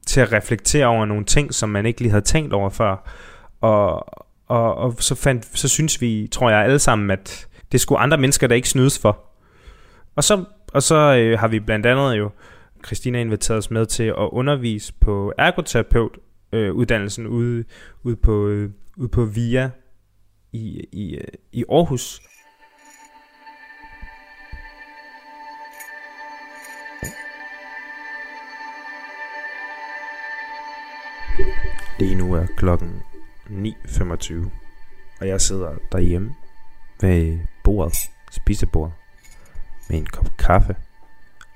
[0.06, 3.10] til at reflektere over nogle ting, som man ikke lige havde tænkt over før.
[3.66, 4.06] Og,
[4.46, 8.18] og, og så, fandt, så synes vi, tror jeg alle sammen, at det skulle andre
[8.18, 9.24] mennesker, der ikke snydes for.
[10.16, 12.30] Og så, og så øh, har vi blandt andet jo
[12.86, 16.18] Christina inviteret os med til at undervise på ergoterapeut
[16.52, 17.64] øh, uddannelsen ude,
[18.02, 19.70] ude, på, øh, ude på VIA
[20.52, 22.20] i, i, øh, i Aarhus.
[31.98, 33.02] Lige nu er klokken
[33.50, 34.50] 9.25,
[35.20, 36.34] og jeg sidder derhjemme
[37.00, 37.96] ved bordet,
[38.30, 38.94] spisebordet,
[39.88, 40.76] med en kop kaffe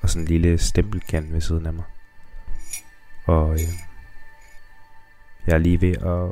[0.03, 1.85] og sådan en lille stempelkant ved siden af mig.
[3.25, 3.61] Og øh,
[5.47, 6.31] jeg er lige ved at,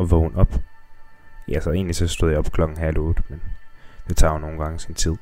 [0.00, 0.54] at vågne op.
[1.48, 3.42] Ja, så egentlig så stod jeg op klokken halv otte, men
[4.08, 5.16] det tager jo nogle gange sin tid.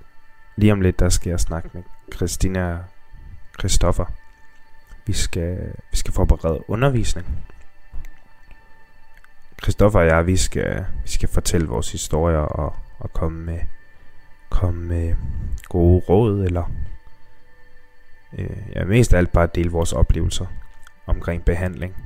[0.56, 1.82] Lige om lidt, der skal jeg snakke med
[2.14, 2.78] Christina
[3.58, 4.04] Christoffer.
[5.06, 7.26] Vi skal, vi skal forberede undervisning.
[9.62, 13.60] Christoffer og jeg, vi skal, vi skal fortælle vores historier og, og komme med,
[14.50, 15.14] komme med
[15.68, 16.70] gode råd eller
[18.38, 20.46] øh, ja, mest af alt bare dele vores oplevelser
[21.06, 21.96] omkring behandling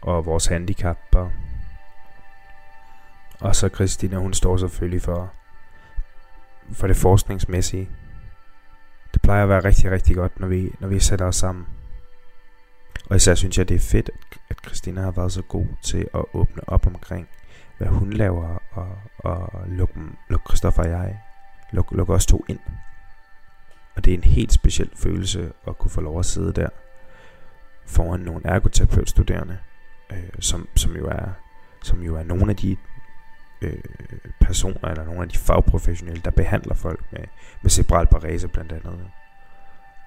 [0.00, 0.98] og vores handicap.
[1.12, 1.32] Og,
[3.40, 5.32] og så Christina, hun står selvfølgelig for,
[6.72, 7.90] for det forskningsmæssige.
[9.14, 11.66] Det plejer at være rigtig, rigtig godt, når vi, når vi sætter os sammen.
[13.10, 14.10] Og især synes jeg, det er fedt,
[14.48, 17.28] at Christina har været så god til at åbne op omkring,
[17.78, 19.94] hvad hun laver, og, og lukke,
[20.28, 21.20] luk Christoffer og jeg,
[21.72, 22.58] lukke, luk os to ind.
[23.96, 26.68] Og det er en helt speciel følelse at kunne få lov at sidde der
[27.86, 29.58] foran nogle ergoterapeutstuderende,
[30.12, 31.28] øh, som, som, jo er,
[31.82, 32.76] som jo er nogle af de
[33.62, 33.78] øh,
[34.40, 37.24] personer, eller nogle af de fagprofessionelle, der behandler folk med,
[37.62, 39.10] med cerebral parese blandt andet.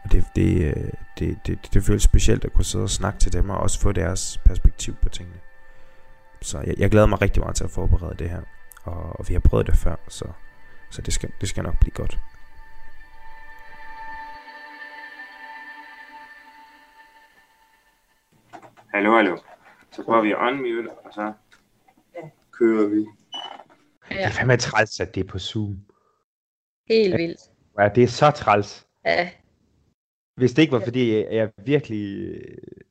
[0.03, 3.19] Og det, det, øh, det, det, det, det føles specielt at kunne sidde og snakke
[3.19, 5.39] til dem, og også få deres perspektiv på tingene.
[6.41, 8.41] Så jeg, jeg glæder mig rigtig meget til at forberede det her,
[8.83, 10.25] og, og vi har prøvet det før, så,
[10.91, 12.19] så det, skal, det skal nok blive godt.
[18.93, 19.37] Hallo, hallo.
[19.91, 21.33] Så prøver vi at unmute, og så
[22.51, 23.05] kører vi.
[24.11, 24.15] Ja.
[24.15, 25.77] Det er fandme træls, at det er på Zoom.
[26.89, 27.39] Helt vildt.
[27.79, 28.87] Ja, det er så træls.
[29.05, 29.29] Ja.
[30.37, 32.35] Hvis det ikke var, fordi jeg virkelig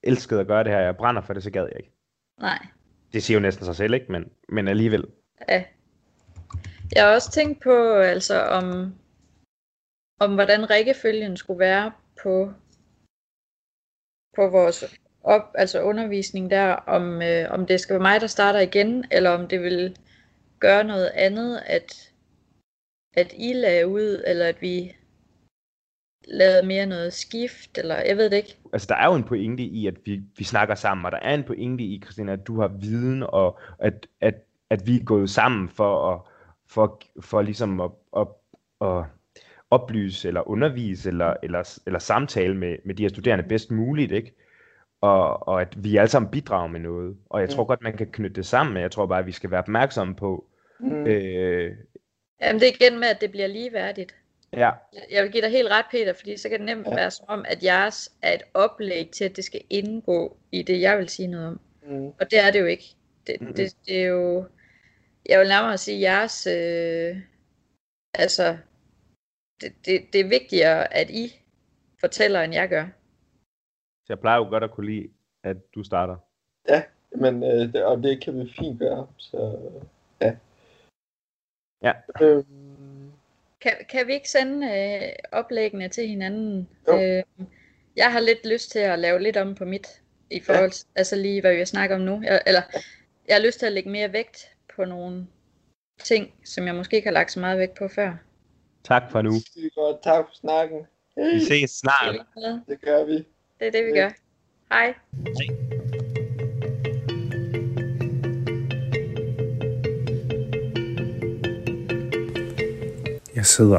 [0.02, 1.92] elskede at gøre det her, jeg brænder for det, så gad jeg ikke.
[2.40, 2.66] Nej.
[3.12, 4.12] Det siger jo næsten sig selv, ikke?
[4.12, 5.04] Men, men alligevel.
[5.48, 5.64] Ja.
[6.94, 8.94] Jeg har også tænkt på, altså om,
[10.20, 11.92] om hvordan rækkefølgen skulle være
[12.22, 12.52] på,
[14.36, 14.84] på vores
[15.22, 19.30] op, altså undervisning der, om, øh, om det skal være mig, der starter igen, eller
[19.30, 19.96] om det vil
[20.58, 22.12] gøre noget andet, at,
[23.14, 24.96] at I lagde ud, eller at vi
[26.26, 28.56] lavede mere noget skift, eller jeg ved det ikke.
[28.72, 31.34] Altså, der er jo en pointe i, at vi, vi snakker sammen, og der er
[31.34, 34.34] en pointe i, Christina, at du har viden, og at, at,
[34.70, 36.20] at vi er gået sammen for at,
[36.68, 38.26] for, for ligesom at, at,
[38.80, 39.04] at
[39.70, 44.34] oplyse eller undervise eller, eller, eller samtale med, med de her studerende bedst muligt, ikke?
[45.00, 47.16] Og, og at vi alle sammen bidrager med noget.
[47.30, 47.66] Og jeg tror mm.
[47.66, 50.14] godt, man kan knytte det sammen, men jeg tror bare, at vi skal være opmærksomme
[50.14, 50.44] på...
[50.80, 51.06] Mm.
[51.06, 51.72] Øh,
[52.40, 54.14] Jamen det er igen med, at det bliver ligeværdigt.
[54.52, 54.70] Ja.
[55.10, 56.94] Jeg vil give dig helt ret, Peter, fordi så kan det nemt ja.
[56.94, 60.80] være som om, at jeres er et oplæg til, at det skal indgå i det,
[60.80, 61.60] jeg vil sige noget om.
[61.82, 62.06] Mm.
[62.06, 62.94] Og det er det jo ikke.
[63.26, 63.54] Det, mm.
[63.54, 64.44] det, det er jo...
[65.28, 66.46] Jeg vil nærmere sige, at jeres...
[66.46, 67.16] Øh,
[68.14, 68.56] altså,
[69.60, 71.40] det, det, det er vigtigere, at I
[72.00, 72.86] fortæller, end jeg gør.
[74.04, 75.08] Så jeg plejer jo godt at kunne lide,
[75.42, 76.16] at du starter.
[76.68, 79.06] Ja, men øh, det, og det kan vi fint gøre.
[79.16, 79.58] Så
[80.20, 80.36] ja.
[81.82, 81.92] Ja.
[82.20, 82.85] Øhm.
[83.66, 86.68] Kan, kan vi ikke sende øh, oplæggene til hinanden?
[86.88, 87.22] Øh,
[87.96, 89.86] jeg har lidt lyst til at lave lidt om på mit,
[90.30, 90.98] i forhold til, ja.
[90.98, 92.22] altså lige hvad vi snakker om nu.
[92.24, 92.62] Jeg, eller,
[93.28, 95.26] jeg har lyst til at lægge mere vægt på nogle
[96.04, 98.16] ting, som jeg måske ikke har lagt så meget vægt på før.
[98.84, 99.30] Tak for nu.
[99.30, 100.02] Det godt.
[100.02, 100.86] Tak for snakken.
[101.16, 102.26] Vi ses snart.
[102.68, 103.14] Det gør vi.
[103.60, 104.10] Det er det, vi gør.
[104.70, 104.94] Hej.
[105.24, 105.65] Hej.
[113.36, 113.78] Jeg sidder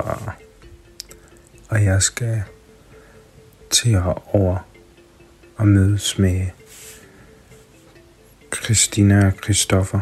[1.69, 2.43] og jeg skal
[3.69, 4.03] til at
[4.33, 4.57] over
[5.55, 6.45] og mødes med
[8.55, 10.01] Christina og Christoffer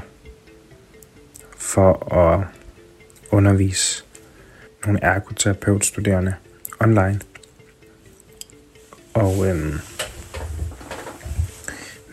[1.58, 2.46] for at
[3.32, 4.04] undervise
[4.86, 6.36] nogle ergoterapeutstuderende
[6.80, 7.20] online.
[9.14, 9.80] Og øhm,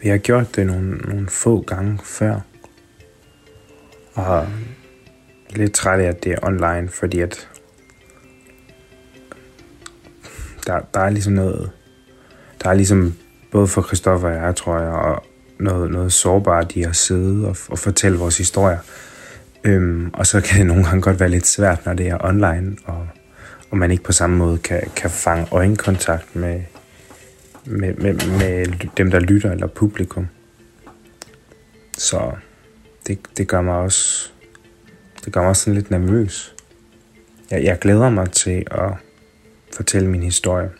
[0.02, 2.40] vi har gjort det nogle, nogle få gange før.
[4.14, 4.48] Og
[5.56, 7.48] lidt træt af, at det er online, fordi at
[10.66, 11.70] der, der er ligesom noget,
[12.62, 13.14] der er ligesom
[13.50, 15.24] både for Christoffer og jeg, tror jeg, og
[15.58, 18.78] noget, noget sårbart i at sidde og, og fortælle vores historier.
[19.64, 22.76] Øhm, og så kan det nogle gange godt være lidt svært, når det er online,
[22.84, 23.08] og,
[23.70, 26.62] og man ikke på samme måde kan, kan fange øjenkontakt med,
[27.64, 30.26] med, med, med dem, der lytter, eller publikum.
[31.98, 32.32] Så
[33.06, 34.31] det, det gør mig også
[35.24, 36.54] det gør mig sådan lidt nervøs.
[37.50, 38.92] Jeg, jeg glæder mig til at
[39.76, 40.70] fortælle min historie.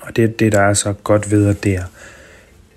[0.00, 1.84] Og det, det der er så godt ved, at det er,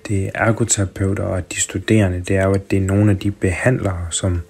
[0.08, 3.32] det er ergoterapeuter og de studerende, det er jo, at det er nogle af de
[3.32, 4.42] behandlere, som,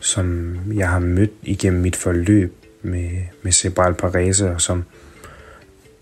[0.00, 3.10] som jeg har mødt igennem mit forløb med,
[3.42, 4.84] med cerebral parese, og som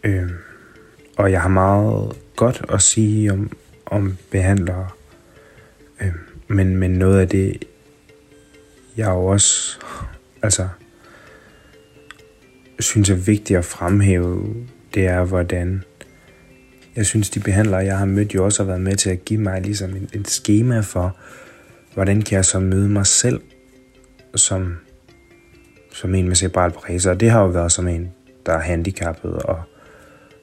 [0.05, 0.31] øh,
[1.17, 3.51] og jeg har meget godt at sige om,
[3.87, 4.89] om behandlere,
[6.01, 6.13] øh,
[6.49, 7.65] men, men noget af det,
[8.97, 9.79] jeg jo også
[10.43, 10.69] altså,
[12.81, 15.85] synes er vigtigt at fremhæve, det er, hvordan
[16.97, 19.41] jeg synes, de behandlere, jeg har mødt, jo også har været med til at give
[19.41, 21.17] mig ligesom et, et schema for,
[21.95, 23.41] hvordan kan jeg så møde mig selv
[24.35, 24.77] som,
[25.93, 27.11] som en med cerebral parese.
[27.11, 28.13] Og det har jo været som en,
[28.47, 29.61] der er handicappet, og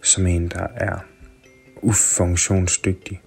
[0.03, 0.97] som en, der er
[1.81, 3.21] ufunktionsdygtig.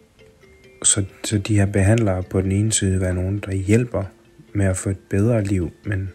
[0.83, 4.05] Så, så de her behandlere på den ene side være nogen, der hjælper
[4.53, 6.11] med at få et bedre liv, men,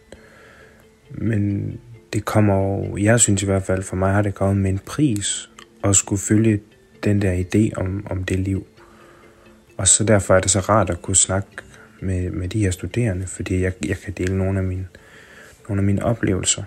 [1.11, 1.73] men
[2.13, 4.79] det kommer jo, jeg synes i hvert fald for mig har det kommet med en
[4.79, 5.49] pris
[5.83, 6.59] at skulle følge
[7.03, 8.67] den der idé om, om det liv.
[9.77, 11.47] Og så derfor er det så rart at kunne snakke
[12.01, 14.87] med, med de her studerende, fordi jeg, jeg kan dele nogle af mine,
[15.69, 16.63] nogle af mine oplevelser.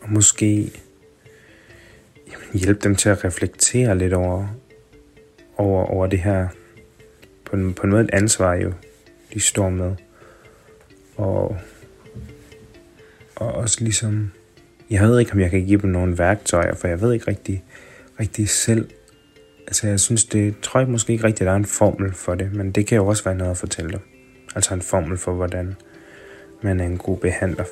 [0.00, 0.72] Og måske
[2.32, 4.48] jamen, hjælpe dem til at reflektere lidt over,
[5.56, 6.48] over, over det her,
[7.44, 8.72] på en, på en måde et ansvar jo,
[9.34, 9.94] de står med.
[11.16, 11.56] Og,
[13.36, 14.30] og også ligesom,
[14.90, 17.64] jeg ved ikke, om jeg kan give dem nogle værktøjer, for jeg ved ikke rigtig,
[18.20, 18.90] rigtig selv.
[19.66, 22.54] Altså jeg synes, det tror jeg måske ikke rigtigt, der er en formel for det,
[22.54, 24.00] men det kan jo også være noget at fortælle dem.
[24.54, 25.76] Altså en formel for, hvordan
[26.62, 27.64] man er en god behandler.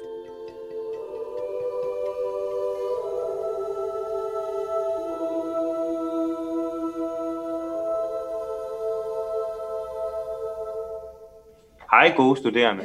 [11.99, 12.85] Hej gode studerende.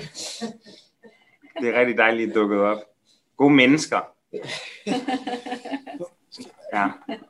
[1.61, 2.77] Det er rigtig dejligt, at dukket op.
[3.37, 3.99] Gode mennesker.
[6.73, 6.87] Ja,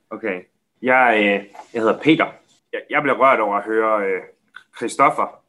[0.10, 0.42] okay.
[0.82, 2.26] Jeg, øh, jeg hedder Peter.
[2.74, 4.22] Jeg, jeg bliver rørt over at høre øh,
[4.78, 5.44] Christoffer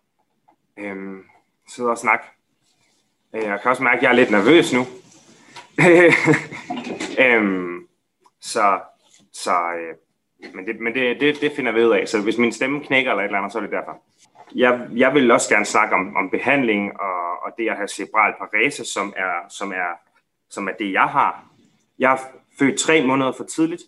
[0.79, 0.97] øh,
[1.69, 2.25] sidde og snakke.
[3.35, 4.81] Øh, jeg kan også mærke, at jeg er lidt nervøs nu.
[7.25, 7.81] øh,
[8.41, 8.81] så
[9.33, 9.97] så øh,
[10.55, 12.09] men, det, men det, det, det finder vi ud af.
[12.09, 14.03] Så hvis min stemme knækker eller et eller andet, så er det derfor
[14.55, 18.35] jeg, jeg vil også gerne snakke om, om behandling og, og det at have cerebral
[18.39, 19.99] parese, som er, som, er,
[20.51, 21.47] som er det, jeg har.
[21.99, 22.19] Jeg er
[22.59, 23.83] født tre måneder for tidligt.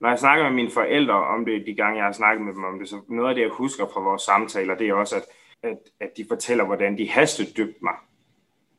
[0.00, 2.64] Når jeg snakker med mine forældre om det, de gange jeg har snakket med dem
[2.64, 5.24] om det, så noget af det, jeg husker fra vores samtaler, det er også, at,
[5.62, 7.94] at, at de fortæller, hvordan de hastedøbte mig.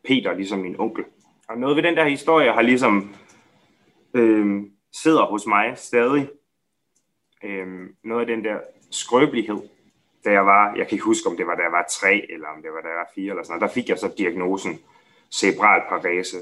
[0.04, 1.06] Peter, ligesom min onkel.
[1.50, 3.16] Og noget ved den der historie har ligesom
[4.14, 4.62] øh,
[5.04, 6.30] sidder hos mig stadig.
[7.44, 7.68] Øh,
[8.04, 8.58] noget af den der
[8.92, 9.58] skrøbelighed,
[10.26, 12.48] da jeg var, jeg kan ikke huske, om det var, da jeg var tre, eller
[12.48, 14.80] om det var, da jeg var fire, eller sådan noget, der fik jeg så diagnosen
[15.32, 16.38] cerebral parese.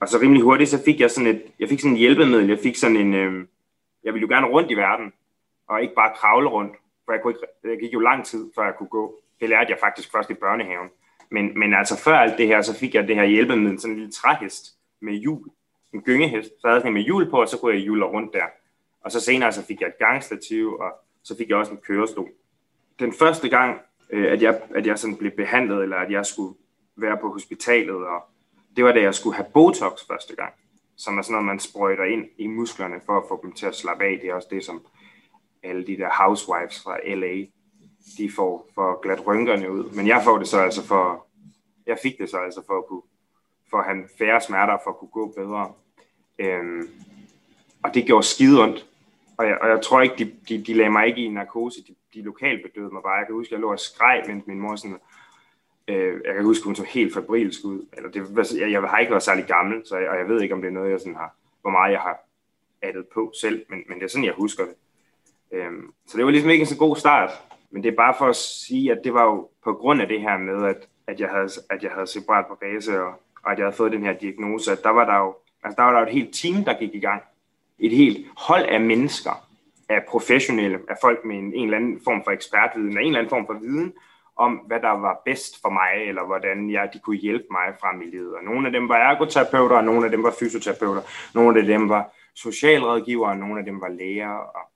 [0.00, 2.58] Og så rimelig hurtigt, så fik jeg sådan et, jeg fik sådan en hjælpemiddel, jeg
[2.58, 3.46] fik sådan en, øh,
[4.04, 5.12] jeg ville jo gerne rundt i verden,
[5.68, 6.72] og ikke bare kravle rundt,
[7.04, 9.20] for jeg, kunne ikke, jeg gik jo lang tid, før jeg kunne gå.
[9.40, 10.88] Det lærte jeg faktisk først i børnehaven.
[11.30, 13.98] Men, men altså før alt det her, så fik jeg det her hjælpemiddel, sådan en
[13.98, 14.64] lille træhest
[15.00, 15.48] med hjul,
[15.92, 18.44] en gyngehest, så havde jeg med hjul på, og så kunne jeg hjule rundt der.
[19.04, 22.28] Og så senere så fik jeg et gangstativ, og så fik jeg også en kørestol.
[23.02, 23.80] Den første gang,
[24.10, 26.54] øh, at jeg, at jeg sådan blev behandlet, eller at jeg skulle
[26.96, 28.22] være på hospitalet, og
[28.76, 30.52] det var da jeg skulle have Botox første gang,
[30.96, 33.76] som er sådan noget, man sprøjter ind i musklerne for at få dem til at
[33.76, 34.18] slappe af.
[34.22, 34.86] Det er også det, som
[35.62, 37.46] alle de der housewives fra LA,
[38.18, 39.90] de får for at glat rynkerne ud.
[39.90, 41.26] Men jeg får det så altså for,
[41.86, 43.02] jeg fik det så altså for at kunne,
[43.70, 45.72] for at have færre smerter, for at kunne gå bedre.
[46.38, 46.88] Øhm,
[47.82, 48.86] og det gjorde skide ondt.
[49.38, 51.82] Og jeg, og jeg tror ikke, de, de, de lagde mig ikke i en narkose.
[51.88, 53.12] De, de lokalt bedøvede mig bare.
[53.12, 54.98] Jeg kan huske, at jeg lå og skreg, mens min mor sådan,
[55.88, 57.86] øh, jeg kan huske, hun så helt fabrilsk ud.
[57.96, 60.54] Eller det, jeg, jeg har ikke været særlig gammel, så jeg, og jeg ved ikke,
[60.54, 62.18] om det er noget, jeg sådan har, hvor meget jeg har
[62.82, 64.74] addet på selv, men, men det er sådan, jeg husker det.
[65.52, 67.30] Øhm, så det var ligesom ikke en så god start,
[67.70, 70.20] men det er bare for at sige, at det var jo på grund af det
[70.20, 73.58] her med, at, at jeg havde, at jeg havde separat på base, og, og at
[73.58, 76.00] jeg havde fået den her diagnose, at der var der jo, altså der var der
[76.00, 77.22] jo et helt team, der gik i gang.
[77.78, 79.48] Et helt hold af mennesker,
[79.94, 83.18] af professionelle, af folk med en, en eller anden form for ekspertviden, af en eller
[83.18, 83.92] anden form for viden,
[84.36, 88.02] om hvad der var bedst for mig, eller hvordan jeg, de kunne hjælpe mig frem
[88.02, 88.34] i livet.
[88.34, 91.02] Og nogle af dem var ergoterapeuter, og nogle af dem var fysioterapeuter,
[91.34, 94.72] nogle af dem var socialrådgivere, og nogle af dem var læger, og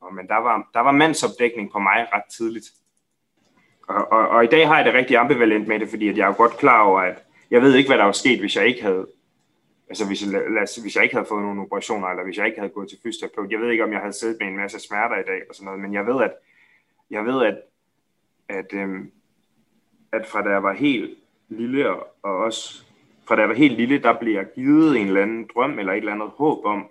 [0.00, 2.66] og, men der var, der var mandsopdækning på mig ret tidligt.
[3.88, 6.28] Og, og, og i dag har jeg det rigtig ambivalent med det, fordi at jeg
[6.28, 7.18] er godt klar over, at
[7.50, 9.06] jeg ved ikke, hvad der var sket, hvis jeg ikke havde
[9.90, 12.58] altså hvis jeg, lad, hvis jeg ikke havde fået nogen operationer, eller hvis jeg ikke
[12.58, 13.50] havde gået til fysioterapeut.
[13.50, 15.64] Jeg ved ikke, om jeg havde siddet med en masse smerter i dag, og sådan
[15.64, 16.32] noget, men jeg ved, at,
[17.10, 17.58] jeg ved, at,
[18.48, 19.10] at, øhm,
[20.12, 21.18] at fra da jeg var helt
[21.48, 22.84] lille, og, og også
[23.28, 25.92] fra da jeg var helt lille, der blev jeg givet en eller anden drøm, eller
[25.92, 26.88] et eller andet håb om,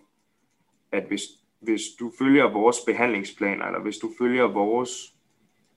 [0.91, 1.21] at hvis
[1.59, 5.13] hvis du følger vores behandlingsplaner, eller hvis du følger vores,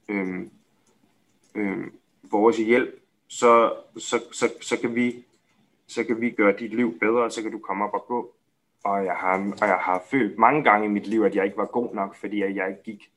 [0.09, 0.51] øhm,
[1.55, 1.93] øhm,
[2.23, 5.25] vores hjælp, så, så, så, så, kan vi,
[5.95, 8.35] så kan vi gøre dit liv bedre, så kan du komme op og gå.
[8.85, 11.57] Og jeg, har, og jeg har følt mange gange i mit liv, at jeg ikke
[11.57, 13.11] var god nok, fordi jeg ikke gik.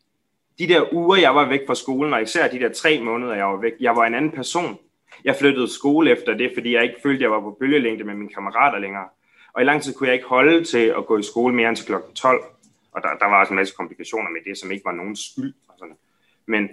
[0.60, 3.46] De der uger, jeg var væk fra skolen, og især de der tre måneder, jeg
[3.46, 4.78] var væk, jeg var en anden person.
[5.24, 8.14] Jeg flyttede skole efter det, fordi jeg ikke følte, at jeg var på bølgelængde med
[8.16, 9.08] mine kammerater længere.
[9.54, 11.78] Og i lang tid kunne jeg ikke holde til at gå i skole mere end
[11.78, 12.44] til klokken 12.
[12.92, 15.54] Og der, der var også en masse komplikationer med det, som ikke var nogen skyld.
[15.68, 15.98] Og sådan.
[16.46, 16.70] Men,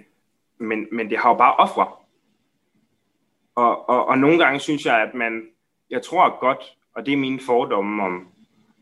[0.57, 1.87] men, men det har jo bare ofre.
[3.55, 5.47] Og, og, og nogle gange synes jeg, at man,
[5.93, 6.63] jeg tror godt,
[6.95, 8.27] og det er mine fordomme om,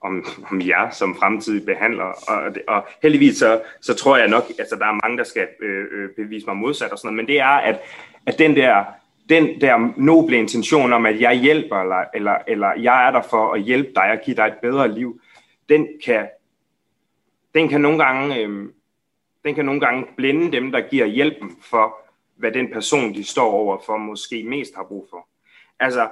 [0.01, 2.03] om, om jer som fremtidige behandler.
[2.27, 5.85] Og, og heldigvis så, så tror jeg nok, altså, der er mange, der skal øh,
[5.91, 7.79] øh, bevise mig modsat og sådan noget, men det er, at,
[8.25, 8.83] at den der
[9.29, 13.53] den der noble intention om, at jeg hjælper, eller, eller, eller jeg er der for
[13.53, 15.21] at hjælpe dig og give dig et bedre liv,
[15.69, 16.27] den kan
[17.53, 18.69] den kan nogle gange, øh,
[19.43, 21.95] den kan nogle gange blinde dem, der giver hjælpen for,
[22.35, 25.27] hvad den person, de står over for, måske mest har brug for.
[25.79, 26.09] Altså,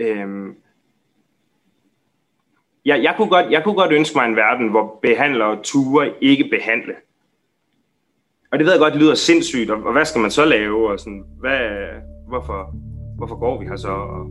[0.00, 0.54] Øhm,
[2.86, 6.48] ja, jeg, kunne godt, jeg kunne godt ønske mig en verden, hvor behandlere ture ikke
[6.50, 6.94] behandle.
[8.52, 10.90] Og det ved jeg godt, det lyder sindssygt, og, og hvad skal man så lave?
[10.90, 11.88] Og sådan, hvad,
[12.28, 12.74] hvorfor,
[13.16, 13.88] hvorfor går vi her så?
[13.88, 14.26] Og,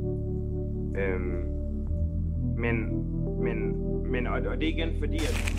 [0.98, 1.48] øhm,
[2.58, 2.76] men,
[3.44, 3.76] men,
[4.12, 5.58] men og, og det er igen fordi, at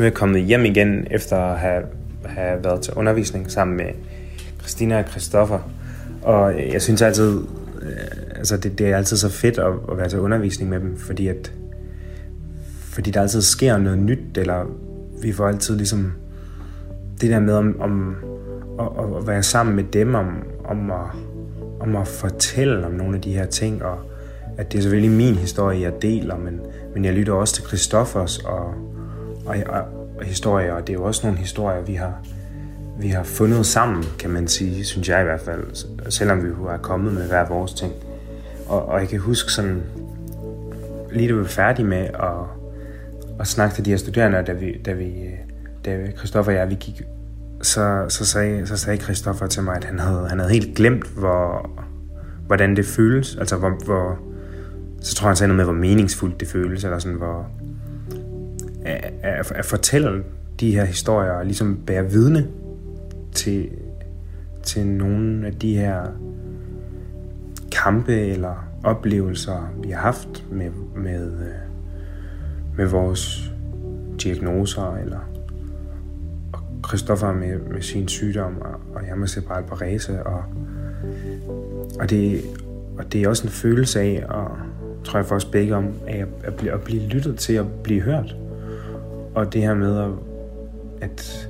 [0.00, 1.82] nu er jeg kommet hjem igen efter at have,
[2.24, 3.86] have været til undervisning sammen med
[4.58, 5.58] Christina og Christoffer.
[6.22, 7.40] Og jeg synes altid,
[7.82, 10.96] øh, altså det, det er altid så fedt at, at være til undervisning med dem,
[10.96, 11.52] fordi at
[12.92, 14.64] fordi der altid sker noget nyt, eller
[15.22, 16.12] vi får altid ligesom
[17.20, 18.16] det der med om, om
[18.80, 20.26] at, at være sammen med dem, om,
[20.64, 21.06] om, at,
[21.80, 23.98] om at fortælle om nogle af de her ting, og
[24.58, 26.60] at det er selvfølgelig min historie, jeg deler, men,
[26.94, 28.74] men jeg lytter også til Christoffers og,
[29.50, 29.82] og, og,
[30.18, 32.22] og historier, og det er jo også nogle historier, vi har,
[32.98, 35.64] vi har fundet sammen, kan man sige, synes jeg i hvert fald,
[36.10, 37.92] selvom vi har kommet med hver vores ting.
[38.68, 39.82] Og, og jeg kan huske sådan,
[41.12, 42.30] lige da vi var færdige med at,
[43.40, 45.30] at snakke til de her studerende, da vi, da vi
[45.84, 47.02] da Christoffer og jeg, vi gik,
[47.62, 51.06] så, så, sagde, så sagde Christoffer til mig, at han havde, han havde helt glemt,
[51.06, 51.70] hvor,
[52.46, 54.18] hvordan det føles, altså hvor, hvor,
[55.00, 57.46] så tror jeg, han sagde noget med, hvor meningsfuldt det føles, eller sådan, hvor
[58.84, 60.24] at, at, at fortælle
[60.60, 62.46] de her historier, og ligesom bære vidne
[63.32, 63.68] til,
[64.62, 66.02] til nogle af de her
[67.72, 71.54] kampe eller oplevelser, vi har haft med, med, øh,
[72.76, 73.52] med vores
[74.22, 75.18] diagnoser, eller
[76.52, 80.44] og Christoffer med, med sin sygdom, og, og jeg med cerebral parese, og,
[82.00, 82.40] og, det,
[82.98, 84.50] og det er også en følelse af, og
[85.04, 87.66] tror jeg for os begge om, af at, at, blive, at blive lyttet til, at
[87.82, 88.36] blive hørt.
[89.34, 90.12] Og det her med,
[91.00, 91.48] at,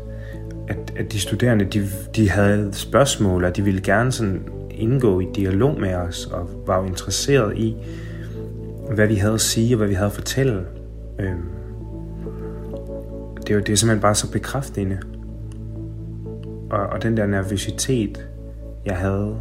[0.69, 5.27] at, at, de studerende, de, de havde spørgsmål, og de ville gerne sådan indgå i
[5.35, 7.77] dialog med os, og var jo interesseret i,
[8.95, 10.67] hvad vi havde at sige, og hvad vi havde at fortælle.
[11.19, 11.49] Øhm,
[13.37, 14.99] det, er jo, det er simpelthen bare så bekræftende.
[16.71, 18.29] Og, og den der nervøsitet,
[18.87, 19.37] jeg havde,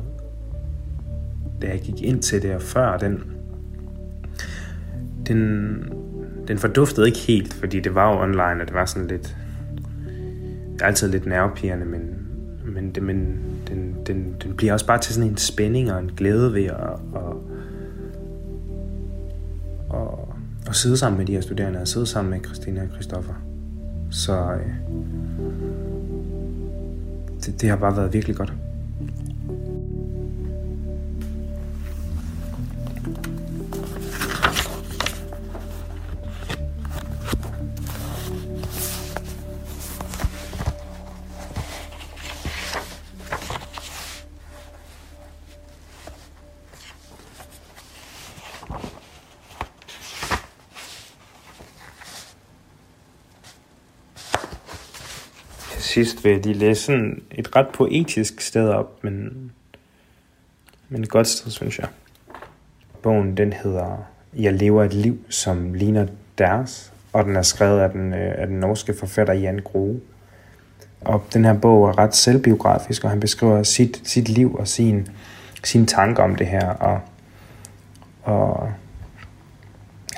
[1.62, 3.24] da jeg gik ind til det, og før, den,
[5.28, 5.78] den,
[6.50, 9.38] den forduftede ikke helt, fordi det var jo online, og det var sådan lidt,
[10.82, 12.28] altid lidt nervepirrende, men,
[12.66, 16.12] men, det, men den, den, den bliver også bare til sådan en spænding og en
[16.18, 16.76] glæde ved at,
[17.16, 17.34] at,
[19.93, 20.08] at,
[20.68, 23.34] at sidde sammen med de her studerende, og sidde sammen med Christina og Christoffer.
[24.12, 24.74] Så øh,
[27.45, 28.54] det, det har bare været virkelig godt.
[55.90, 59.52] Sidst vil de læse sådan et ret poetisk sted op, men,
[60.90, 61.88] men et godt sted, synes jeg.
[63.04, 67.90] Bogen, den hedder Jeg lever et liv, som ligner deres, og den er skrevet af
[67.90, 70.00] den, øh, af den norske forfatter Jan Grohe.
[71.02, 75.08] Og den her bog er ret selvbiografisk, og han beskriver sit, sit liv og sin,
[75.64, 76.70] sine tanker om det her.
[76.70, 77.00] Og,
[78.24, 78.72] og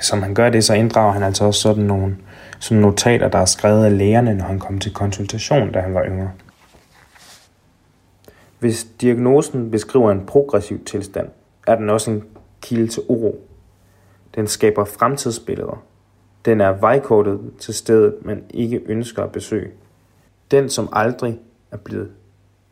[0.02, 2.16] som han gør det, så inddrager han altså også sådan nogle,
[2.58, 6.04] sådan notater, der er skrevet af lægerne, når han kom til konsultation, da han var
[6.04, 6.30] yngre.
[8.58, 11.28] Hvis diagnosen beskriver en progressiv tilstand,
[11.66, 12.24] er den også en
[12.60, 13.48] kilde til uro.
[14.34, 15.82] Den skaber fremtidsbilleder.
[16.44, 19.70] Den er vejkortet til stedet, man ikke ønsker at besøge.
[20.50, 21.38] Den, som aldrig
[21.70, 22.10] er blevet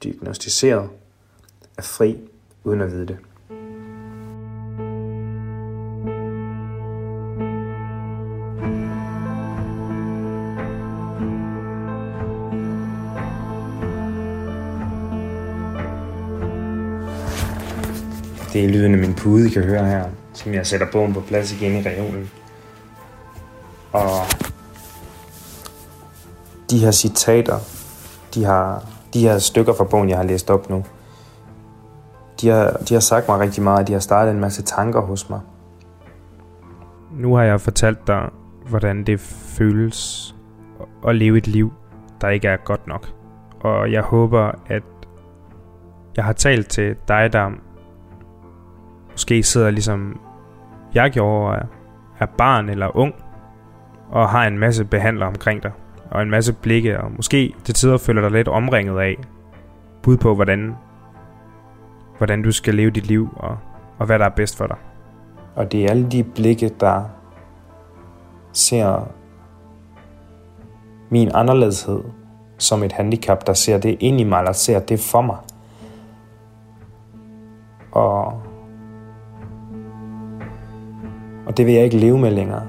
[0.03, 0.89] diagnostiseret,
[1.79, 2.19] er fri
[2.65, 3.17] uden at vide det.
[18.53, 21.21] Det er lyden af min pude, I kan høre her, som jeg sætter bogen på
[21.21, 22.31] plads igen i reolen.
[23.93, 24.11] Og
[26.71, 27.59] de her citater,
[28.35, 28.85] de, har,
[29.15, 30.85] de her stykker fra bogen, jeg har læst op nu,
[32.41, 35.31] de har, de har sagt mig rigtig meget, de har startet en masse tanker hos
[35.31, 35.41] mig.
[37.13, 38.29] Nu har jeg fortalt dig,
[38.69, 40.35] hvordan det føles
[41.09, 41.73] at leve et liv,
[42.21, 43.09] der ikke er godt nok.
[43.61, 44.83] Og jeg håber, at
[46.17, 47.51] jeg har talt til dig, der
[49.21, 50.21] måske sidder ligesom
[50.95, 51.67] jeg gjorde, og er,
[52.19, 53.15] er barn eller ung,
[54.11, 55.73] og har en masse behandlere omkring dig,
[56.11, 59.17] og en masse blikke, og måske til tider føler dig lidt omringet af
[60.03, 60.75] bud på, hvordan,
[62.19, 63.59] hvordan du skal leve dit liv, og,
[63.99, 64.77] og hvad der er bedst for dig.
[65.55, 67.05] Og det er alle de blikke, der
[68.53, 69.09] ser
[71.11, 72.01] min anderledeshed
[72.59, 75.37] som et handicap, der ser det ind i mig, eller ser det for mig.
[77.93, 78.43] Og
[81.51, 82.63] og det vil jeg ikke leve med længere.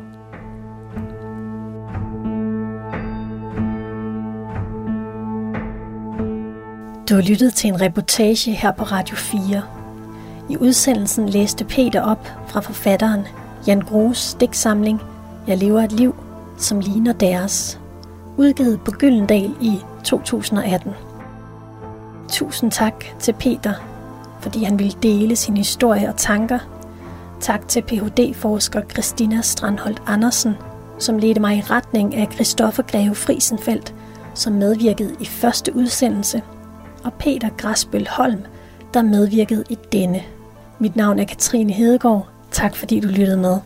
[7.10, 9.62] Du har lyttet til en reportage her på Radio 4.
[10.50, 13.22] I udsendelsen læste Peter op fra forfatteren
[13.68, 15.02] Jan Grues digtsamling
[15.48, 16.16] Jeg lever et liv,
[16.58, 17.80] som ligner deres,
[18.38, 20.92] udgivet på Gyldendal i 2018.
[22.30, 23.74] Tusind tak til Peter,
[24.40, 26.81] fordi han ville dele sin historie og tanker
[27.42, 30.54] Tak til Ph.D.-forsker Christina Strandholt Andersen,
[31.00, 33.96] som ledte mig i retning af Christoffer Greve Friesenfeldt,
[34.34, 36.42] som medvirkede i første udsendelse,
[37.04, 38.42] og Peter Græsbøl Holm,
[38.94, 40.24] der medvirkede i denne.
[40.80, 42.28] Mit navn er Katrine Hedegaard.
[42.52, 43.58] Tak fordi du lyttede med.